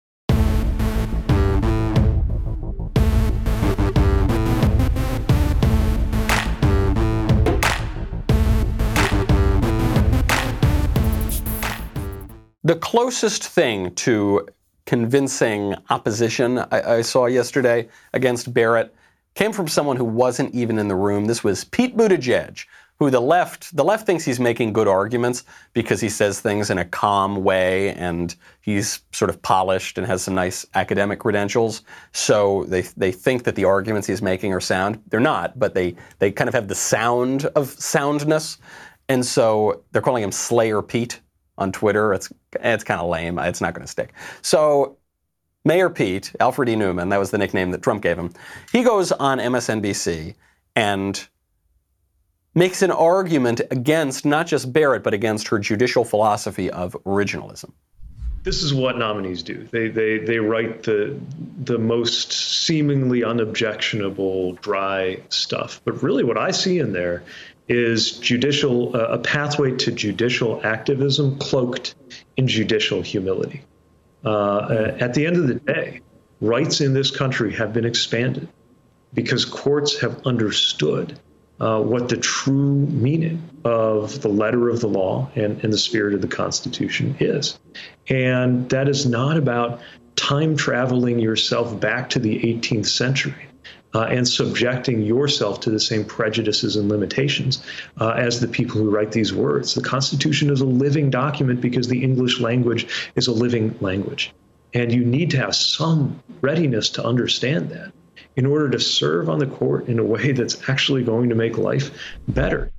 [12.95, 14.47] Closest thing to
[14.87, 18.95] convincing opposition I, I, saw yesterday against Barrett
[19.35, 21.25] came from someone who wasn't even in the room.
[21.25, 22.65] This was Pete Buttigieg,
[23.01, 26.79] who the left the left thinks he's making good arguments because he says things in
[26.79, 31.83] a calm way and he's sort of polished and has some nice academic credentials.
[32.13, 35.03] So they they think that the arguments he's making are sound.
[35.09, 38.59] They're not, but they they kind of have the sound of soundness.
[39.09, 41.19] And so they're calling him Slayer Pete
[41.59, 42.13] on Twitter.
[42.15, 43.39] It's it's kind of lame.
[43.39, 44.13] It's not going to stick.
[44.43, 44.97] So
[45.65, 46.75] Mayor Pete, Alfred E.
[46.75, 48.33] Neuman, that was the nickname that Trump gave him.
[48.73, 50.35] He goes on MSNBC
[50.77, 51.27] and
[52.55, 57.73] makes an argument against not just Barrett, but against her judicial philosophy of originalism.
[58.43, 59.67] This is what nominees do.
[59.71, 61.19] They, they, they write the,
[61.63, 65.81] the most seemingly unobjectionable, dry stuff.
[65.85, 67.23] But really, what I see in there
[67.69, 71.95] is judicial uh, a pathway to judicial activism cloaked
[72.37, 73.63] in judicial humility.
[74.25, 76.01] Uh, at the end of the day,
[76.41, 78.49] rights in this country have been expanded
[79.13, 81.19] because courts have understood
[81.61, 86.15] uh, what the true meaning of the letter of the law and, and the spirit
[86.15, 87.59] of the Constitution is.
[88.09, 89.81] And that is not about
[90.17, 93.47] time traveling yourself back to the 18th century.
[93.95, 97.63] Uh, and subjecting yourself to the same prejudices and limitations
[98.01, 99.75] uh, as the people who write these words.
[99.75, 104.33] The Constitution is a living document because the English language is a living language.
[104.73, 107.93] And you need to have some readiness to understand that
[108.35, 111.57] in order to serve on the court in a way that's actually going to make
[111.57, 111.93] life
[112.27, 112.73] better.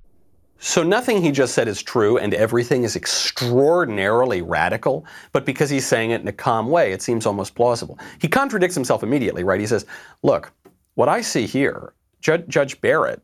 [0.60, 5.86] So nothing he just said is true and everything is extraordinarily radical, but because he's
[5.86, 7.99] saying it in a calm way, it seems almost plausible.
[8.19, 9.60] He contradicts himself immediately, right?
[9.60, 9.86] He says,
[10.23, 10.51] look,
[10.95, 13.21] what I see here, Judge, Judge Barrett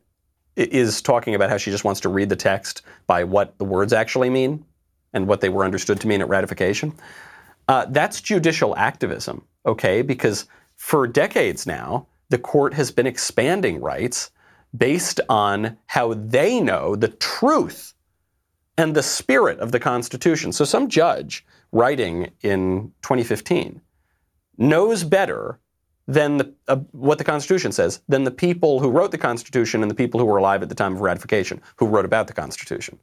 [0.56, 3.92] is talking about how she just wants to read the text by what the words
[3.92, 4.64] actually mean
[5.12, 6.92] and what they were understood to mean at ratification.
[7.68, 10.02] Uh, that's judicial activism, okay?
[10.02, 14.30] Because for decades now, the court has been expanding rights
[14.76, 17.94] based on how they know the truth
[18.76, 20.52] and the spirit of the Constitution.
[20.52, 23.80] So some judge writing in 2015
[24.58, 25.58] knows better
[26.12, 29.90] than the, uh, what the Constitution says than the people who wrote the Constitution and
[29.90, 32.98] the people who were alive at the time of ratification who wrote about the Constitution.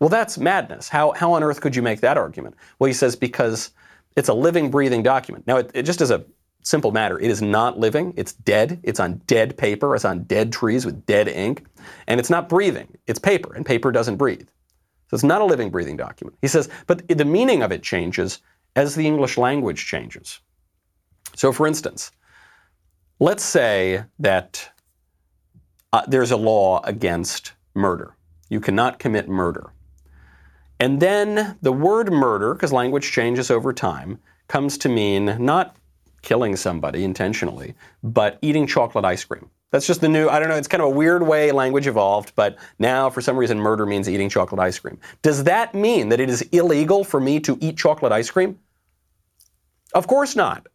[0.00, 0.88] Well, that's madness.
[0.88, 2.54] How, how on earth could you make that argument?
[2.78, 3.70] Well, he says because
[4.16, 5.46] it's a living, breathing document.
[5.46, 6.24] Now, it, it just as a
[6.66, 7.16] Simple matter.
[7.20, 8.12] It is not living.
[8.16, 8.80] It's dead.
[8.82, 9.94] It's on dead paper.
[9.94, 11.64] It's on dead trees with dead ink.
[12.08, 12.88] And it's not breathing.
[13.06, 14.48] It's paper, and paper doesn't breathe.
[15.08, 16.36] So it's not a living, breathing document.
[16.42, 18.40] He says, but the meaning of it changes
[18.74, 20.40] as the English language changes.
[21.36, 22.10] So, for instance,
[23.18, 24.70] let's say that
[25.92, 28.14] uh, there's a law against murder.
[28.48, 29.72] You cannot commit murder.
[30.78, 35.76] And then the word murder, because language changes over time, comes to mean not
[36.22, 39.48] killing somebody intentionally, but eating chocolate ice cream.
[39.70, 42.32] That's just the new, I don't know, it's kind of a weird way language evolved,
[42.36, 44.98] but now for some reason murder means eating chocolate ice cream.
[45.22, 48.58] Does that mean that it is illegal for me to eat chocolate ice cream?
[49.94, 50.66] Of course not.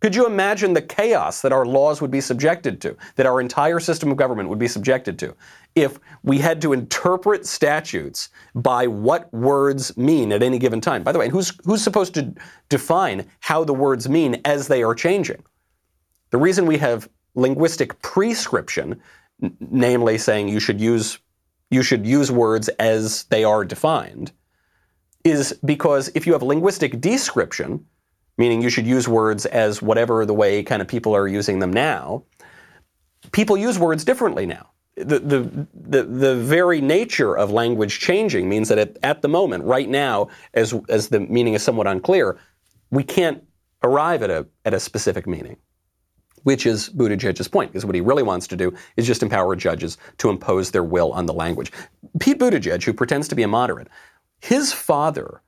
[0.00, 3.80] Could you imagine the chaos that our laws would be subjected to, that our entire
[3.80, 5.34] system of government would be subjected to,
[5.74, 11.02] if we had to interpret statutes by what words mean at any given time?
[11.02, 12.34] By the way, who's, who's supposed to
[12.68, 15.42] define how the words mean as they are changing?
[16.30, 19.00] The reason we have linguistic prescription,
[19.42, 21.18] n- namely saying you should use
[21.68, 24.30] you should use words as they are defined,
[25.24, 27.84] is because if you have linguistic description,
[28.38, 31.72] meaning you should use words as whatever the way kind of people are using them
[31.72, 32.24] now.
[33.32, 34.70] People use words differently now.
[34.96, 39.64] The, the, the, the very nature of language changing means that at, at the moment,
[39.64, 42.38] right now, as, as the meaning is somewhat unclear,
[42.90, 43.42] we can't
[43.82, 45.58] arrive at a, at a specific meaning,
[46.44, 49.98] which is Buttigieg's point, because what he really wants to do is just empower judges
[50.18, 51.72] to impose their will on the language.
[52.18, 53.88] Pete Buttigieg, who pretends to be a moderate,
[54.40, 55.42] his father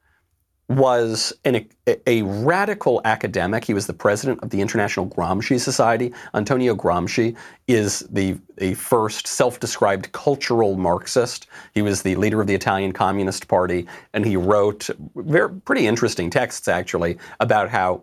[0.68, 3.64] was an, a, a, radical academic.
[3.64, 6.12] He was the president of the International Gramsci Society.
[6.35, 7.35] Antonio Gramsci
[7.66, 11.46] is the, the first self-described cultural Marxist.
[11.72, 16.28] He was the leader of the Italian Communist Party, and he wrote very, pretty interesting
[16.28, 18.02] texts, actually, about how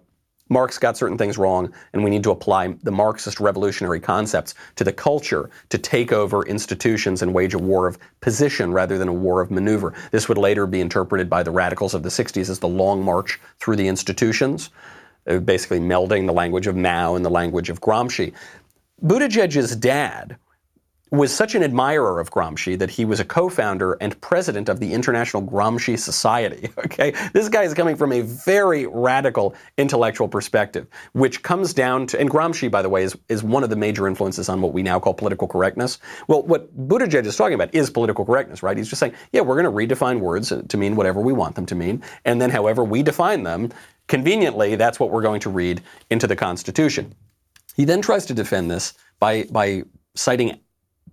[0.49, 4.83] Marx got certain things wrong, and we need to apply the Marxist revolutionary concepts to
[4.83, 9.13] the culture to take over institutions and wage a war of position rather than a
[9.13, 9.93] war of maneuver.
[10.11, 13.39] This would later be interpreted by the radicals of the 60s as the long march
[13.59, 14.69] through the institutions,
[15.27, 18.31] uh, basically melding the language of Mao and the language of Gramsci.
[19.03, 20.37] Buttigieg's dad
[21.17, 24.93] was such an admirer of Gramsci that he was a co-founder and president of the
[24.93, 26.69] International Gramsci Society.
[26.85, 32.19] Okay, this guy is coming from a very radical intellectual perspective, which comes down to,
[32.19, 34.83] and Gramsci, by the way, is, is one of the major influences on what we
[34.83, 35.97] now call political correctness.
[36.27, 38.77] Well, what Buttigieg is talking about is political correctness, right?
[38.77, 41.65] He's just saying, yeah, we're going to redefine words to mean whatever we want them
[41.65, 43.71] to mean, and then however we define them,
[44.07, 47.15] conveniently, that's what we're going to read into the Constitution.
[47.75, 49.83] He then tries to defend this by by
[50.15, 50.59] citing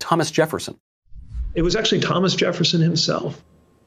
[0.03, 0.79] Thomas Jefferson.
[1.55, 3.43] It was actually Thomas Jefferson himself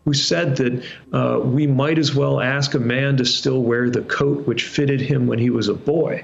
[0.06, 4.04] who said that uh, we might as well ask a man to still wear the
[4.04, 6.24] coat which fitted him when he was a boy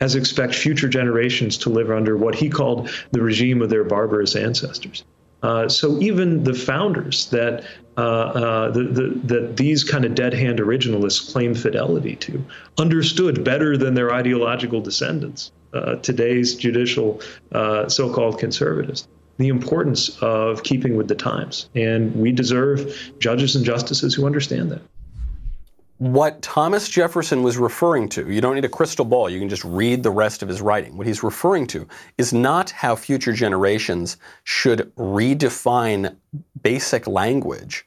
[0.00, 4.34] as expect future generations to live under what he called the regime of their barbarous
[4.34, 5.04] ancestors.
[5.42, 7.64] Uh, so even the founders that
[7.98, 12.44] uh, uh, the, the, that these kind of dead hand originalists claim fidelity to
[12.78, 15.52] understood better than their ideological descendants,
[16.02, 17.20] today's judicial
[17.52, 19.08] uh, so called conservatives,
[19.38, 21.68] the importance of keeping with the times.
[21.74, 24.82] And we deserve judges and justices who understand that
[25.98, 29.64] what Thomas Jefferson was referring to, you don't need a crystal ball, you can just
[29.64, 30.96] read the rest of his writing.
[30.96, 36.16] What he's referring to is not how future generations should redefine
[36.62, 37.86] basic language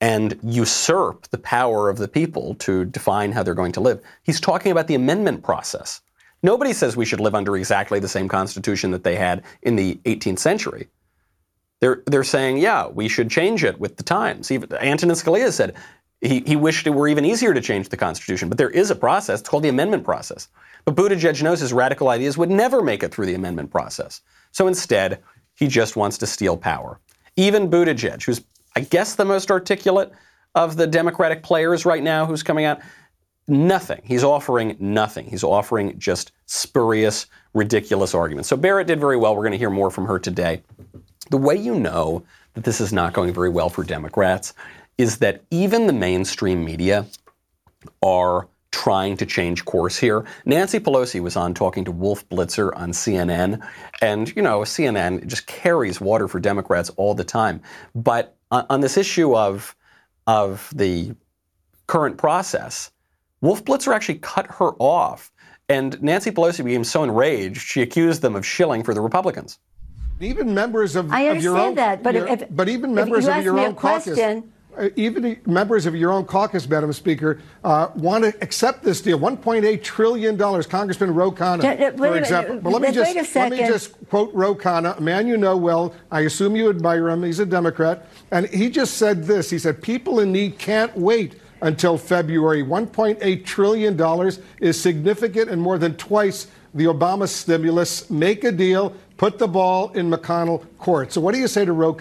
[0.00, 4.00] and usurp the power of the people to define how they're going to live.
[4.22, 6.00] He's talking about the amendment process.
[6.42, 9.96] Nobody says we should live under exactly the same constitution that they had in the
[10.04, 10.88] 18th century.
[11.80, 14.50] They're, they're saying, yeah, we should change it with the times.
[14.50, 15.74] Even Antonin Scalia said,
[16.20, 18.94] he, he wished it were even easier to change the Constitution, but there is a
[18.94, 19.40] process.
[19.40, 20.48] It's called the amendment process.
[20.84, 24.20] But Buttigieg knows his radical ideas would never make it through the amendment process.
[24.52, 25.22] So instead,
[25.54, 27.00] he just wants to steal power.
[27.36, 28.42] Even Buttigieg, who's,
[28.76, 30.12] I guess, the most articulate
[30.54, 32.80] of the Democratic players right now who's coming out,
[33.50, 34.00] nothing.
[34.04, 35.26] He's offering nothing.
[35.26, 38.48] He's offering just spurious, ridiculous arguments.
[38.48, 39.34] So Barrett did very well.
[39.34, 40.62] We're going to hear more from her today.
[41.30, 42.24] The way you know
[42.54, 44.54] that this is not going very well for Democrats
[44.98, 47.06] is that even the mainstream media
[48.02, 50.24] are trying to change course here.
[50.44, 53.60] Nancy Pelosi was on talking to Wolf Blitzer on CNN,
[54.00, 57.60] and you know, CNN just carries water for Democrats all the time.
[57.94, 59.74] But on, this issue of
[60.26, 61.14] of the
[61.86, 62.90] current process,
[63.40, 65.32] Wolf Blitzer actually cut her off,
[65.68, 69.58] and Nancy Pelosi became so enraged she accused them of shilling for the Republicans.
[70.20, 73.32] Even members of, I of your own, that, but your, if, but even members you
[73.32, 74.18] of your own caucus
[74.76, 79.18] uh, even members of your own caucus, Madam Speaker, uh, want to accept this deal.
[79.18, 80.66] 1.8 trillion dollars.
[80.66, 82.60] Congressman Ro Khanna, for example.
[82.60, 85.94] But let me just let me just quote Ro Khanna, a man you know well.
[86.10, 87.22] I assume you admire him.
[87.22, 89.50] He's a Democrat, and he just said this.
[89.50, 92.62] He said, "People in need can't wait." Until February.
[92.62, 98.08] $1.8 trillion is significant and more than twice the Obama stimulus.
[98.10, 101.12] Make a deal, put the ball in McConnell court.
[101.12, 101.92] So, what do you say to Ro?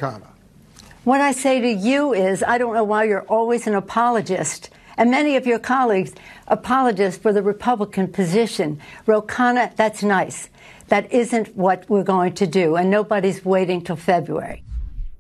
[1.04, 4.70] What I say to you is, I don't know why you're always an apologist.
[4.98, 6.14] And many of your colleagues,
[6.48, 8.82] apologists for the Republican position.
[9.06, 10.50] Ro Khanna, that's nice.
[10.90, 14.64] That isn't what we're going to do, and nobody's waiting till February.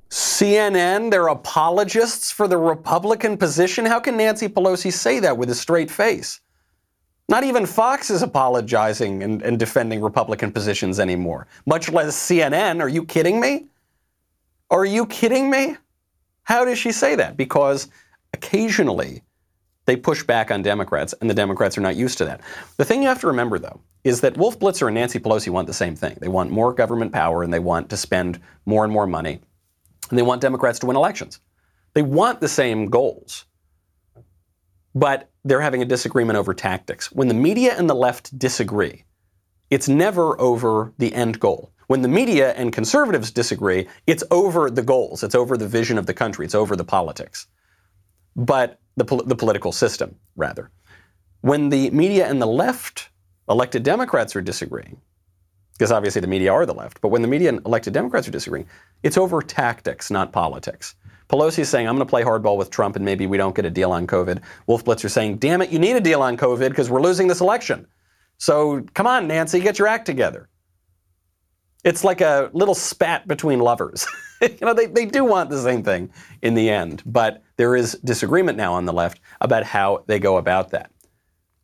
[0.09, 3.85] CNN, they're apologists for the Republican position?
[3.85, 6.41] How can Nancy Pelosi say that with a straight face?
[7.27, 12.81] Not even Fox is apologizing and, and defending Republican positions anymore, much less CNN.
[12.81, 13.67] Are you kidding me?
[14.71, 15.77] Are you kidding me?
[16.41, 17.37] How does she say that?
[17.37, 17.87] Because
[18.33, 19.21] occasionally
[19.85, 22.41] they push back on Democrats, and the Democrats are not used to that.
[22.77, 25.67] The thing you have to remember, though, is that Wolf Blitzer and Nancy Pelosi want
[25.67, 26.15] the same thing.
[26.21, 29.41] They want more government power, and they want to spend more and more money,
[30.09, 31.39] and they want Democrats to win elections.
[31.93, 33.45] They want the same goals,
[34.93, 37.11] but they're having a disagreement over tactics.
[37.11, 39.05] When the media and the left disagree,
[39.69, 41.71] it's never over the end goal.
[41.87, 46.05] When the media and conservatives disagree, it's over the goals, it's over the vision of
[46.05, 47.47] the country, it's over the politics.
[48.35, 50.69] But the, pol- the political system, rather.
[51.41, 53.09] When the media and the left,
[53.49, 55.01] elected Democrats, are disagreeing,
[55.79, 58.31] because obviously the media are the left, but when the media and elected Democrats are
[58.31, 58.67] disagreeing,
[59.01, 60.95] it's over tactics, not politics.
[61.29, 63.63] Pelosi is saying, I'm going to play hardball with Trump and maybe we don't get
[63.63, 64.41] a deal on COVID.
[64.67, 67.39] Wolf Blitzer saying, damn it, you need a deal on COVID because we're losing this
[67.39, 67.87] election.
[68.39, 70.49] So come on, Nancy, get your act together.
[71.85, 74.05] It's like a little spat between lovers.
[74.41, 76.11] you know, they, they do want the same thing
[76.41, 80.35] in the end, but there is disagreement now on the left about how they go
[80.35, 80.91] about that.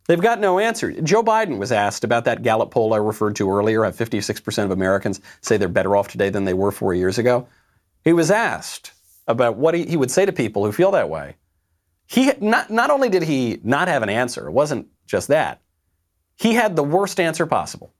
[0.07, 0.91] They've got no answer.
[1.01, 3.83] Joe Biden was asked about that Gallup poll I referred to earlier.
[3.83, 7.47] Have 56% of Americans say they're better off today than they were four years ago.
[8.03, 8.91] He was asked
[9.27, 11.35] about what he, he would say to people who feel that way.
[12.07, 15.61] He not, not only did he not have an answer, it wasn't just that.
[16.35, 17.91] He had the worst answer possible.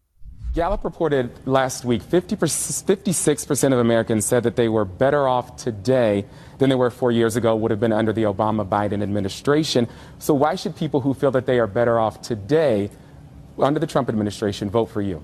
[0.56, 6.26] Gallup reported last week 50 56% of Americans said that they were better off today
[6.60, 9.86] than they were four years ago, would have been under the Obama Biden administration.
[10.18, 12.90] So, why should people who feel that they are better off today
[13.60, 15.22] under the Trump administration vote for you?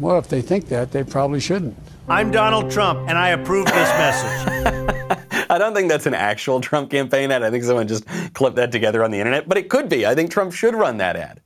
[0.00, 1.76] Well, if they think that, they probably shouldn't.
[2.08, 5.46] I'm Donald Trump, and I approve this message.
[5.48, 7.44] I don't think that's an actual Trump campaign ad.
[7.44, 8.04] I think someone just
[8.34, 10.06] clipped that together on the internet, but it could be.
[10.06, 11.40] I think Trump should run that ad.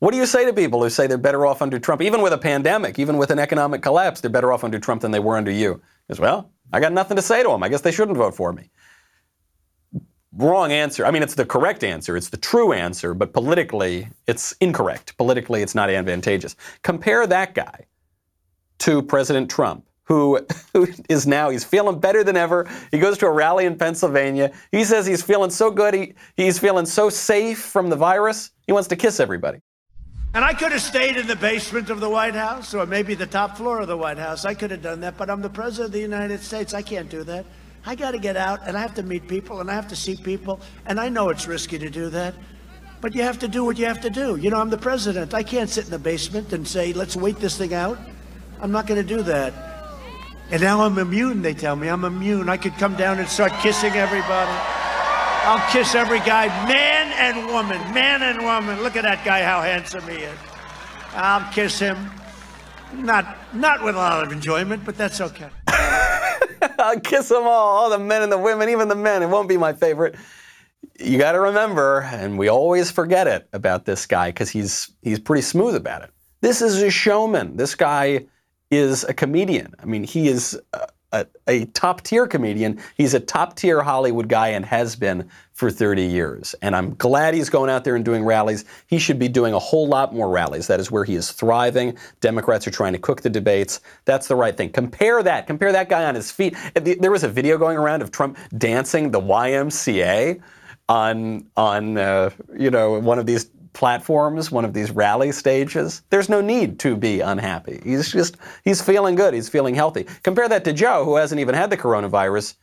[0.00, 2.32] What do you say to people who say they're better off under Trump, even with
[2.32, 5.36] a pandemic, even with an economic collapse, they're better off under Trump than they were
[5.36, 5.80] under you?
[6.08, 7.62] Because, well, I got nothing to say to them.
[7.62, 8.70] I guess they shouldn't vote for me.
[10.32, 11.04] Wrong answer.
[11.04, 12.16] I mean, it's the correct answer.
[12.16, 15.18] It's the true answer, but politically, it's incorrect.
[15.18, 16.56] Politically, it's not advantageous.
[16.82, 17.84] Compare that guy
[18.78, 20.40] to President Trump, who,
[21.10, 22.66] is now, he's feeling better than ever.
[22.90, 24.50] He goes to a rally in Pennsylvania.
[24.72, 28.72] He says he's feeling so good, he, he's feeling so safe from the virus, he
[28.72, 29.60] wants to kiss everybody.
[30.32, 33.26] And I could have stayed in the basement of the White House or maybe the
[33.26, 34.44] top floor of the White House.
[34.44, 36.72] I could have done that, but I'm the President of the United States.
[36.72, 37.44] I can't do that.
[37.84, 39.96] I got to get out and I have to meet people and I have to
[39.96, 40.60] see people.
[40.86, 42.34] And I know it's risky to do that.
[43.00, 44.36] But you have to do what you have to do.
[44.36, 45.34] You know, I'm the president.
[45.34, 47.98] I can't sit in the basement and say, let's wait this thing out.
[48.60, 49.52] I'm not going to do that.
[50.52, 51.88] And now I'm immune, they tell me.
[51.88, 52.48] I'm immune.
[52.48, 54.50] I could come down and start kissing everybody.
[55.42, 58.82] I'll kiss every guy, man and woman, man and woman.
[58.82, 60.38] Look at that guy, how handsome he is.
[61.14, 62.10] I'll kiss him.
[62.92, 65.48] Not, not with a lot of enjoyment, but that's okay.
[66.78, 69.22] I'll kiss them all, all the men and the women, even the men.
[69.22, 70.16] It won't be my favorite.
[70.98, 75.18] You got to remember, and we always forget it about this guy because he's he's
[75.18, 76.10] pretty smooth about it.
[76.40, 77.56] This is a showman.
[77.56, 78.26] This guy
[78.70, 79.74] is a comedian.
[79.78, 82.80] I mean, he is uh, a, a, top tier comedian.
[82.96, 86.54] He's a top tier Hollywood guy and has been for 30 years.
[86.62, 88.64] And I'm glad he's going out there and doing rallies.
[88.86, 90.66] He should be doing a whole lot more rallies.
[90.68, 91.98] That is where he is thriving.
[92.20, 93.80] Democrats are trying to cook the debates.
[94.04, 94.70] That's the right thing.
[94.70, 95.46] Compare that.
[95.46, 96.56] Compare that guy on his feet.
[96.74, 100.40] There was a video going around of Trump dancing the YMCA
[100.88, 106.28] on on uh, you know one of these platforms, one of these rally stages, there's
[106.28, 107.80] no need to be unhappy.
[107.84, 109.34] He's just, he's feeling good.
[109.34, 110.06] He's feeling healthy.
[110.22, 112.54] Compare that to Joe, who hasn't even had the coronavirus.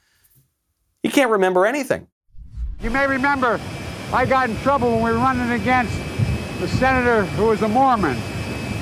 [1.04, 2.08] He can't remember anything.
[2.82, 3.60] You may remember
[4.14, 5.96] I got in trouble when we were running against
[6.60, 8.18] the senator who was a Mormon,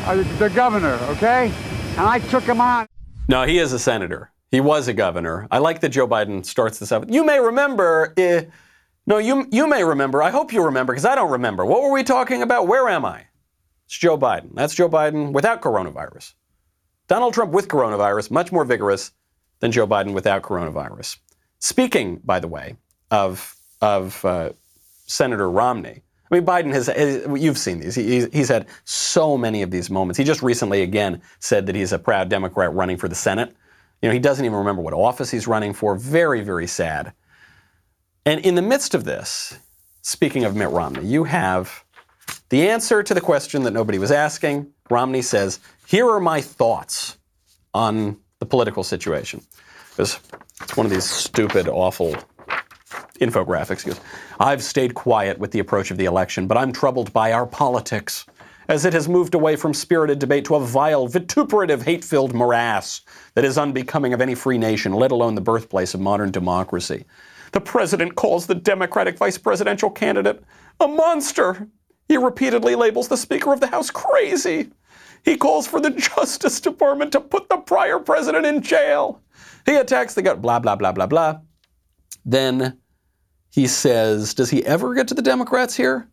[0.06, 1.52] uh, the governor, okay?
[1.92, 2.88] And I took him on.
[3.28, 4.32] No, he is a senator.
[4.52, 5.48] He was a governor.
[5.50, 7.06] I like that Joe Biden starts this up.
[7.10, 8.14] You may remember.
[8.18, 8.50] Uh,
[9.06, 10.24] no, you, you may remember.
[10.24, 11.66] I hope you remember because I don't remember.
[11.66, 12.68] What were we talking about?
[12.68, 13.26] Where am I?
[13.86, 14.54] It's Joe Biden.
[14.56, 16.34] That's Joe Biden without coronavirus.
[17.08, 19.12] Donald Trump with coronavirus, much more vigorous
[19.60, 21.18] than Joe Biden without coronavirus.
[21.60, 22.76] Speaking, by the way,
[23.12, 24.50] of, of uh,
[25.06, 26.02] Senator Romney,
[26.32, 26.90] I mean, Biden has,
[27.40, 27.94] you've seen these.
[27.94, 30.18] He's, he's had so many of these moments.
[30.18, 33.56] He just recently, again, said that he's a proud Democrat running for the Senate.
[34.02, 35.96] You know, he doesn't even remember what office he's running for.
[35.96, 37.14] Very, very sad.
[38.26, 39.58] And in the midst of this,
[40.02, 41.84] speaking of Mitt Romney, you have
[42.50, 44.72] the answer to the question that nobody was asking.
[44.90, 47.18] Romney says, Here are my thoughts
[47.74, 49.42] on the political situation.
[49.92, 50.20] Because
[50.62, 52.16] It's one of these stupid, awful
[53.20, 53.84] infographics.
[53.84, 54.02] He goes,
[54.40, 58.26] I've stayed quiet with the approach of the election, but I'm troubled by our politics
[58.68, 63.02] as it has moved away from spirited debate to a vile, vituperative, hate filled morass
[63.36, 67.06] that is unbecoming of any free nation, let alone the birthplace of modern democracy.
[67.56, 70.44] The president calls the Democratic vice presidential candidate
[70.82, 71.70] a monster.
[72.10, 74.72] He repeatedly labels the Speaker of the House crazy.
[75.24, 79.22] He calls for the Justice Department to put the prior president in jail.
[79.66, 81.40] He attacks the gut, blah, blah, blah, blah, blah.
[82.26, 82.78] Then
[83.52, 86.10] he says, Does he ever get to the Democrats here?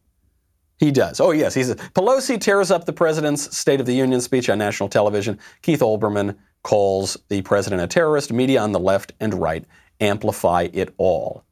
[0.79, 1.19] He does.
[1.19, 1.55] Oh, yes.
[1.55, 5.41] He says, Pelosi tears up the president's State of the Union speech on national television.
[5.63, 8.33] Keith Olbermann calls the president a terrorist.
[8.33, 9.65] Media on the left and right
[10.03, 11.45] amplify it all.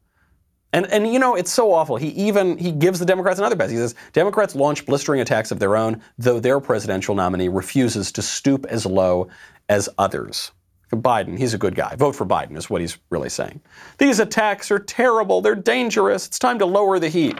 [0.73, 1.97] And, and you know, it's so awful.
[1.97, 3.69] He even he gives the Democrats another pass.
[3.69, 8.21] He says Democrats launch blistering attacks of their own, though their presidential nominee refuses to
[8.21, 9.27] stoop as low
[9.67, 10.51] as others.
[10.91, 11.95] Biden, he's a good guy.
[11.95, 13.61] Vote for Biden is what he's really saying.
[13.97, 15.41] These attacks are terrible.
[15.41, 16.27] They're dangerous.
[16.27, 17.37] It's time to lower the heat.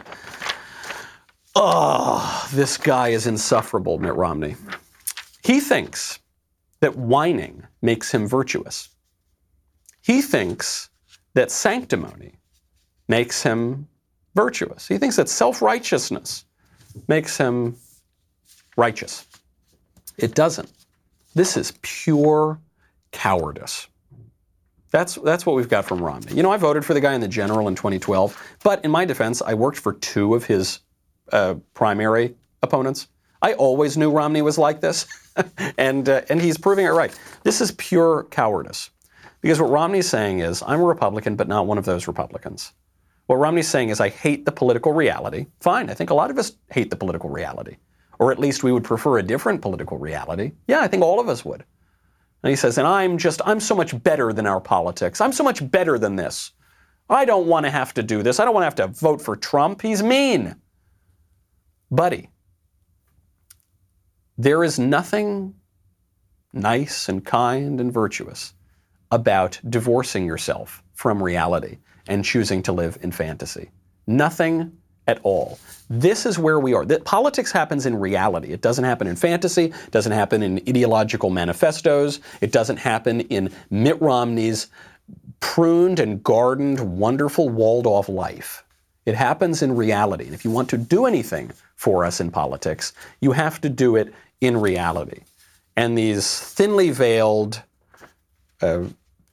[1.54, 4.56] Oh, this guy is insufferable, Mitt Romney.
[5.44, 6.20] He thinks
[6.80, 8.88] that whining makes him virtuous.
[10.02, 10.90] He thinks
[11.34, 12.34] that sanctimony
[13.08, 13.88] makes him
[14.36, 14.88] virtuous.
[14.88, 16.46] He thinks that self righteousness
[17.08, 17.76] makes him
[18.78, 19.28] righteous.
[20.18, 20.72] It doesn't.
[21.34, 22.60] This is pure
[23.12, 23.88] cowardice.
[24.92, 26.34] That's, that's what we've got from Romney.
[26.34, 29.06] You know, I voted for the guy in the general in 2012, but in my
[29.06, 30.80] defense, I worked for two of his
[31.32, 33.08] uh, primary opponents.
[33.42, 35.08] I always knew Romney was like this,
[35.78, 37.18] and, uh, and he's proving it right.
[37.44, 38.90] This is pure cowardice.
[39.42, 42.74] Because what Romney's saying is, I'm a Republican, but not one of those Republicans.
[43.26, 45.48] What Romney's saying is, I hate the political reality.
[45.60, 47.78] Fine, I think a lot of us hate the political reality.
[48.20, 50.52] Or at least we would prefer a different political reality.
[50.68, 51.64] Yeah, I think all of us would.
[52.44, 55.22] And he says, and I'm just, I'm so much better than our politics.
[55.22, 56.52] I'm so much better than this.
[57.10, 58.40] I don't want to have to do this.
[58.40, 59.82] I don't want to have to vote for Trump.
[59.82, 60.56] He's mean.
[61.90, 62.30] Buddy,
[64.38, 65.56] there is nothing
[66.54, 68.54] nice and kind and virtuous
[69.12, 73.70] about divorcing yourself from reality and choosing to live in fantasy.
[74.08, 74.72] Nothing
[75.08, 75.60] at all.
[75.90, 76.86] This is where we are.
[76.86, 78.54] Politics happens in reality.
[78.54, 79.66] It doesn't happen in fantasy.
[79.66, 82.20] It doesn't happen in ideological manifestos.
[82.40, 84.68] It doesn't happen in Mitt Romney's
[85.40, 88.64] pruned and gardened, wonderful, walled off life.
[89.06, 90.26] It happens in reality.
[90.26, 93.96] And if you want to do anything for us in politics, you have to do
[93.96, 95.22] it in reality.
[95.76, 97.64] And these thinly veiled,
[98.62, 98.84] uh,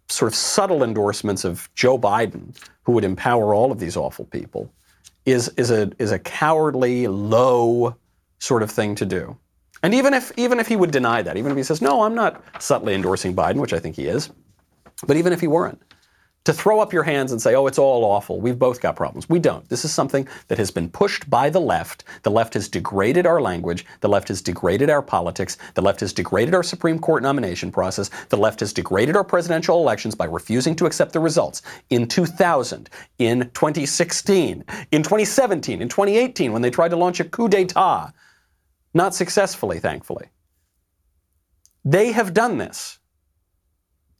[0.08, 4.72] sort of subtle endorsements of Joe Biden, who would empower all of these awful people,
[5.26, 7.94] is, is, a, is a cowardly, low
[8.38, 9.36] sort of thing to do.
[9.82, 12.14] And even if, even if he would deny that, even if he says, no, I'm
[12.14, 14.30] not subtly endorsing Biden, which I think he is,
[15.06, 15.80] but even if he weren't,
[16.48, 19.28] to throw up your hands and say, oh, it's all awful, we've both got problems.
[19.28, 19.68] We don't.
[19.68, 22.04] This is something that has been pushed by the left.
[22.22, 23.84] The left has degraded our language.
[24.00, 25.58] The left has degraded our politics.
[25.74, 28.08] The left has degraded our Supreme Court nomination process.
[28.30, 31.60] The left has degraded our presidential elections by refusing to accept the results.
[31.90, 32.88] In 2000,
[33.18, 38.14] in 2016, in 2017, in 2018, when they tried to launch a coup d'etat,
[38.94, 40.28] not successfully, thankfully.
[41.84, 42.97] They have done this.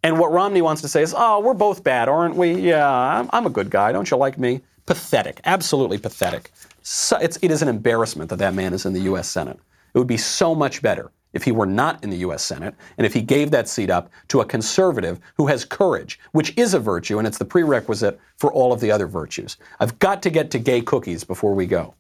[0.03, 2.53] And what Romney wants to say is, oh, we're both bad, aren't we?
[2.55, 3.93] Yeah, I'm, I'm a good guy.
[3.93, 4.61] Don't you like me?
[4.87, 5.41] Pathetic.
[5.45, 6.53] Absolutely pathetic.
[6.83, 9.29] So it's, it is an embarrassment that that man is in the U.S.
[9.29, 9.59] Senate.
[9.95, 12.43] It would be so much better if he were not in the U.S.
[12.43, 16.57] Senate and if he gave that seat up to a conservative who has courage, which
[16.57, 19.57] is a virtue, and it's the prerequisite for all of the other virtues.
[19.81, 21.95] I've got to get to gay cookies before we go.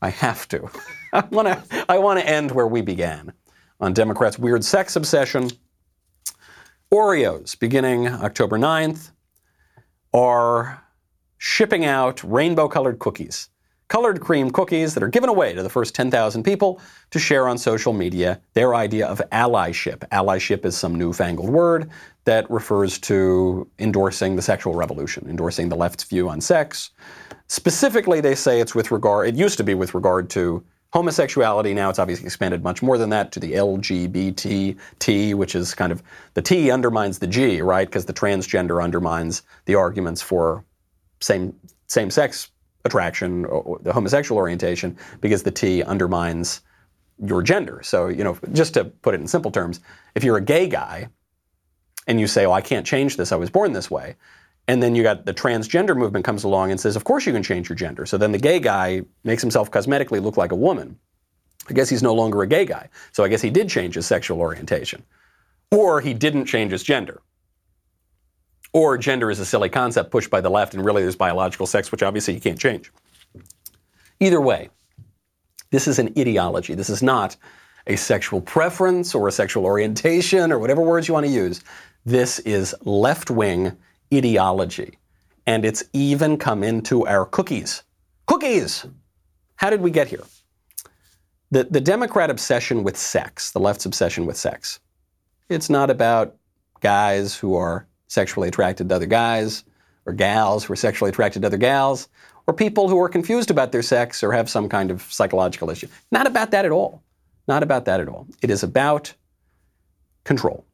[0.00, 0.70] I have to.
[1.12, 3.32] I want to I want to end where we began
[3.80, 5.50] on Democrats' weird sex obsession
[6.90, 9.10] Oreos, beginning October 9th,
[10.14, 10.82] are
[11.36, 13.50] shipping out rainbow colored cookies.
[13.88, 16.80] Colored cream cookies that are given away to the first 10,000 people
[17.10, 19.98] to share on social media their idea of allyship.
[20.12, 21.90] Allyship is some newfangled word
[22.24, 26.90] that refers to endorsing the sexual revolution, endorsing the left's view on sex.
[27.48, 31.74] Specifically, they say it's with regard, it used to be with regard to homosexuality.
[31.74, 36.02] Now it's obviously expanded much more than that to the LGBT which is kind of
[36.34, 37.86] the T undermines the G, right?
[37.86, 40.64] Because the transgender undermines the arguments for
[41.20, 41.54] same
[41.86, 42.50] same sex
[42.84, 46.62] attraction or the homosexual orientation because the T undermines
[47.22, 47.80] your gender.
[47.82, 49.80] So, you know, just to put it in simple terms,
[50.14, 51.08] if you're a gay guy
[52.06, 53.32] and you say, "Oh, I can't change this.
[53.32, 54.16] I was born this way."
[54.68, 57.42] And then you got the transgender movement comes along and says, of course you can
[57.42, 58.04] change your gender.
[58.04, 60.98] So then the gay guy makes himself cosmetically look like a woman.
[61.70, 62.88] I guess he's no longer a gay guy.
[63.12, 65.02] So I guess he did change his sexual orientation.
[65.70, 67.22] Or he didn't change his gender.
[68.74, 71.90] Or gender is a silly concept pushed by the left and really there's biological sex,
[71.90, 72.92] which obviously you can't change.
[74.20, 74.68] Either way,
[75.70, 76.74] this is an ideology.
[76.74, 77.36] This is not
[77.86, 81.62] a sexual preference or a sexual orientation or whatever words you want to use.
[82.04, 83.76] This is left wing
[84.12, 84.98] ideology.
[85.46, 87.82] And it's even come into our cookies.
[88.26, 88.86] Cookies!
[89.56, 90.24] How did we get here?
[91.50, 94.80] The, the Democrat obsession with sex, the left's obsession with sex,
[95.48, 96.36] it's not about
[96.80, 99.64] guys who are sexually attracted to other guys
[100.04, 102.08] or gals who are sexually attracted to other gals
[102.46, 105.88] or people who are confused about their sex or have some kind of psychological issue.
[106.12, 107.02] Not about that at all.
[107.46, 108.26] Not about that at all.
[108.42, 109.14] It is about
[110.24, 110.64] control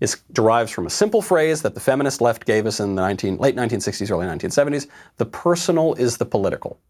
[0.00, 3.36] is, derives from a simple phrase that the feminist left gave us in the 19,
[3.38, 4.86] late 1960s, early 1970s.
[5.18, 6.80] The personal is the political.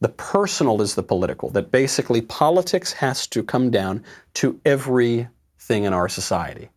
[0.00, 4.04] The personal is the political, that basically politics has to come down
[4.34, 6.70] to everything in our society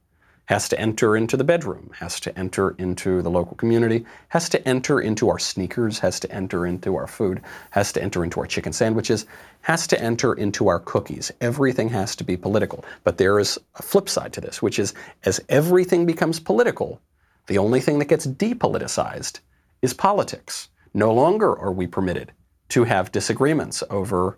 [0.45, 4.67] has to enter into the bedroom, has to enter into the local community, has to
[4.67, 8.45] enter into our sneakers, has to enter into our food, has to enter into our
[8.45, 9.25] chicken sandwiches,
[9.61, 11.31] has to enter into our cookies.
[11.41, 12.83] Everything has to be political.
[13.03, 16.99] But there is a flip side to this, which is as everything becomes political,
[17.47, 19.39] the only thing that gets depoliticized
[19.81, 20.69] is politics.
[20.93, 22.31] No longer are we permitted
[22.69, 24.37] to have disagreements over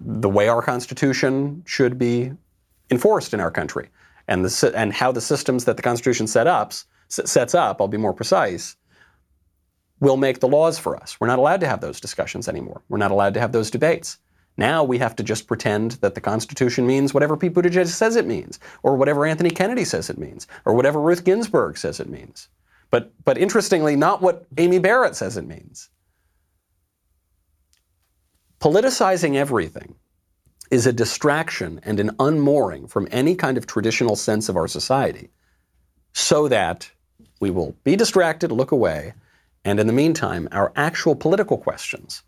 [0.00, 2.32] the way our Constitution should be
[2.90, 3.88] enforced in our country
[4.28, 6.72] and, the, and how the systems that the Constitution set up,
[7.08, 8.76] sets up, I'll be more precise,
[10.00, 11.18] will make the laws for us.
[11.18, 12.82] We're not allowed to have those discussions anymore.
[12.88, 14.18] We're not allowed to have those debates.
[14.56, 18.26] Now we have to just pretend that the Constitution means whatever Pete Buttigieg says it
[18.26, 22.48] means, or whatever Anthony Kennedy says it means, or whatever Ruth Ginsburg says it means.
[22.90, 25.90] But, but interestingly, not what Amy Barrett says it means.
[28.60, 29.94] Politicizing everything
[30.70, 35.30] is a distraction and an unmooring from any kind of traditional sense of our society
[36.12, 36.90] so that
[37.40, 39.14] we will be distracted, look away,
[39.64, 42.22] and in the meantime, our actual political questions,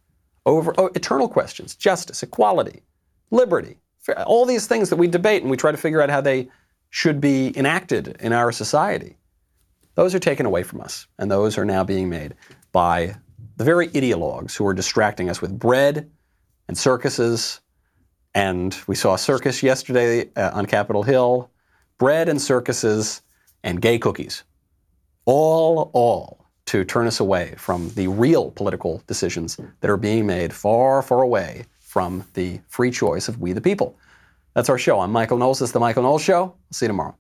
[0.47, 2.83] over oh, eternal questions, justice, equality,
[3.31, 3.79] liberty,
[4.27, 6.49] all these things that we debate and we try to figure out how they
[6.91, 9.17] should be enacted in our society,
[9.95, 12.35] those are taken away from us, and those are now being made
[12.73, 13.15] by
[13.57, 16.11] the very ideologues who are distracting us with bread
[16.69, 17.61] and circuses.
[18.35, 21.51] And we saw a circus yesterday uh, on Capitol Hill
[21.99, 23.21] bread and circuses
[23.63, 24.45] and gay cookies.
[25.27, 30.53] All, all to turn us away from the real political decisions that are being made
[30.53, 33.99] far, far away from the free choice of we the people.
[34.55, 35.01] That's our show.
[35.01, 35.61] I'm Michael Knowles.
[35.61, 36.43] Is The Michael Knowles Show.
[36.43, 37.17] I'll see you tomorrow.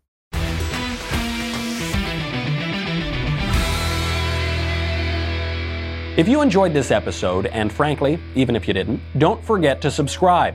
[6.16, 10.54] If you enjoyed this episode, and frankly, even if you didn't, don't forget to subscribe.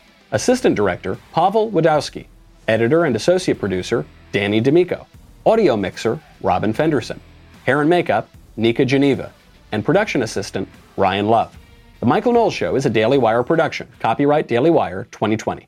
[0.33, 2.25] Assistant director Pavel Wadowski.
[2.69, 5.05] Editor and associate producer Danny D'Amico.
[5.45, 7.19] Audio mixer Robin Fenderson.
[7.65, 9.33] Hair and makeup Nika Geneva.
[9.73, 11.57] And production assistant Ryan Love.
[11.99, 13.89] The Michael Knowles Show is a Daily Wire production.
[13.99, 15.67] Copyright Daily Wire 2020.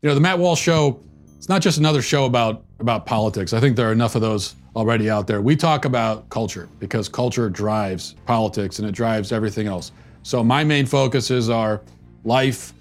[0.00, 0.98] You know, the Matt Walsh Show,
[1.36, 3.52] it's not just another show about, about politics.
[3.52, 5.42] I think there are enough of those already out there.
[5.42, 9.92] We talk about culture because culture drives politics and it drives everything else.
[10.22, 11.82] So my main focuses are
[12.24, 12.72] life,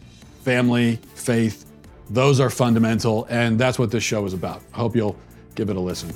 [0.42, 1.66] family, faith.
[2.10, 4.62] Those are fundamental, and that's what this show is about.
[4.74, 5.16] I hope you'll
[5.56, 6.12] give it a listen.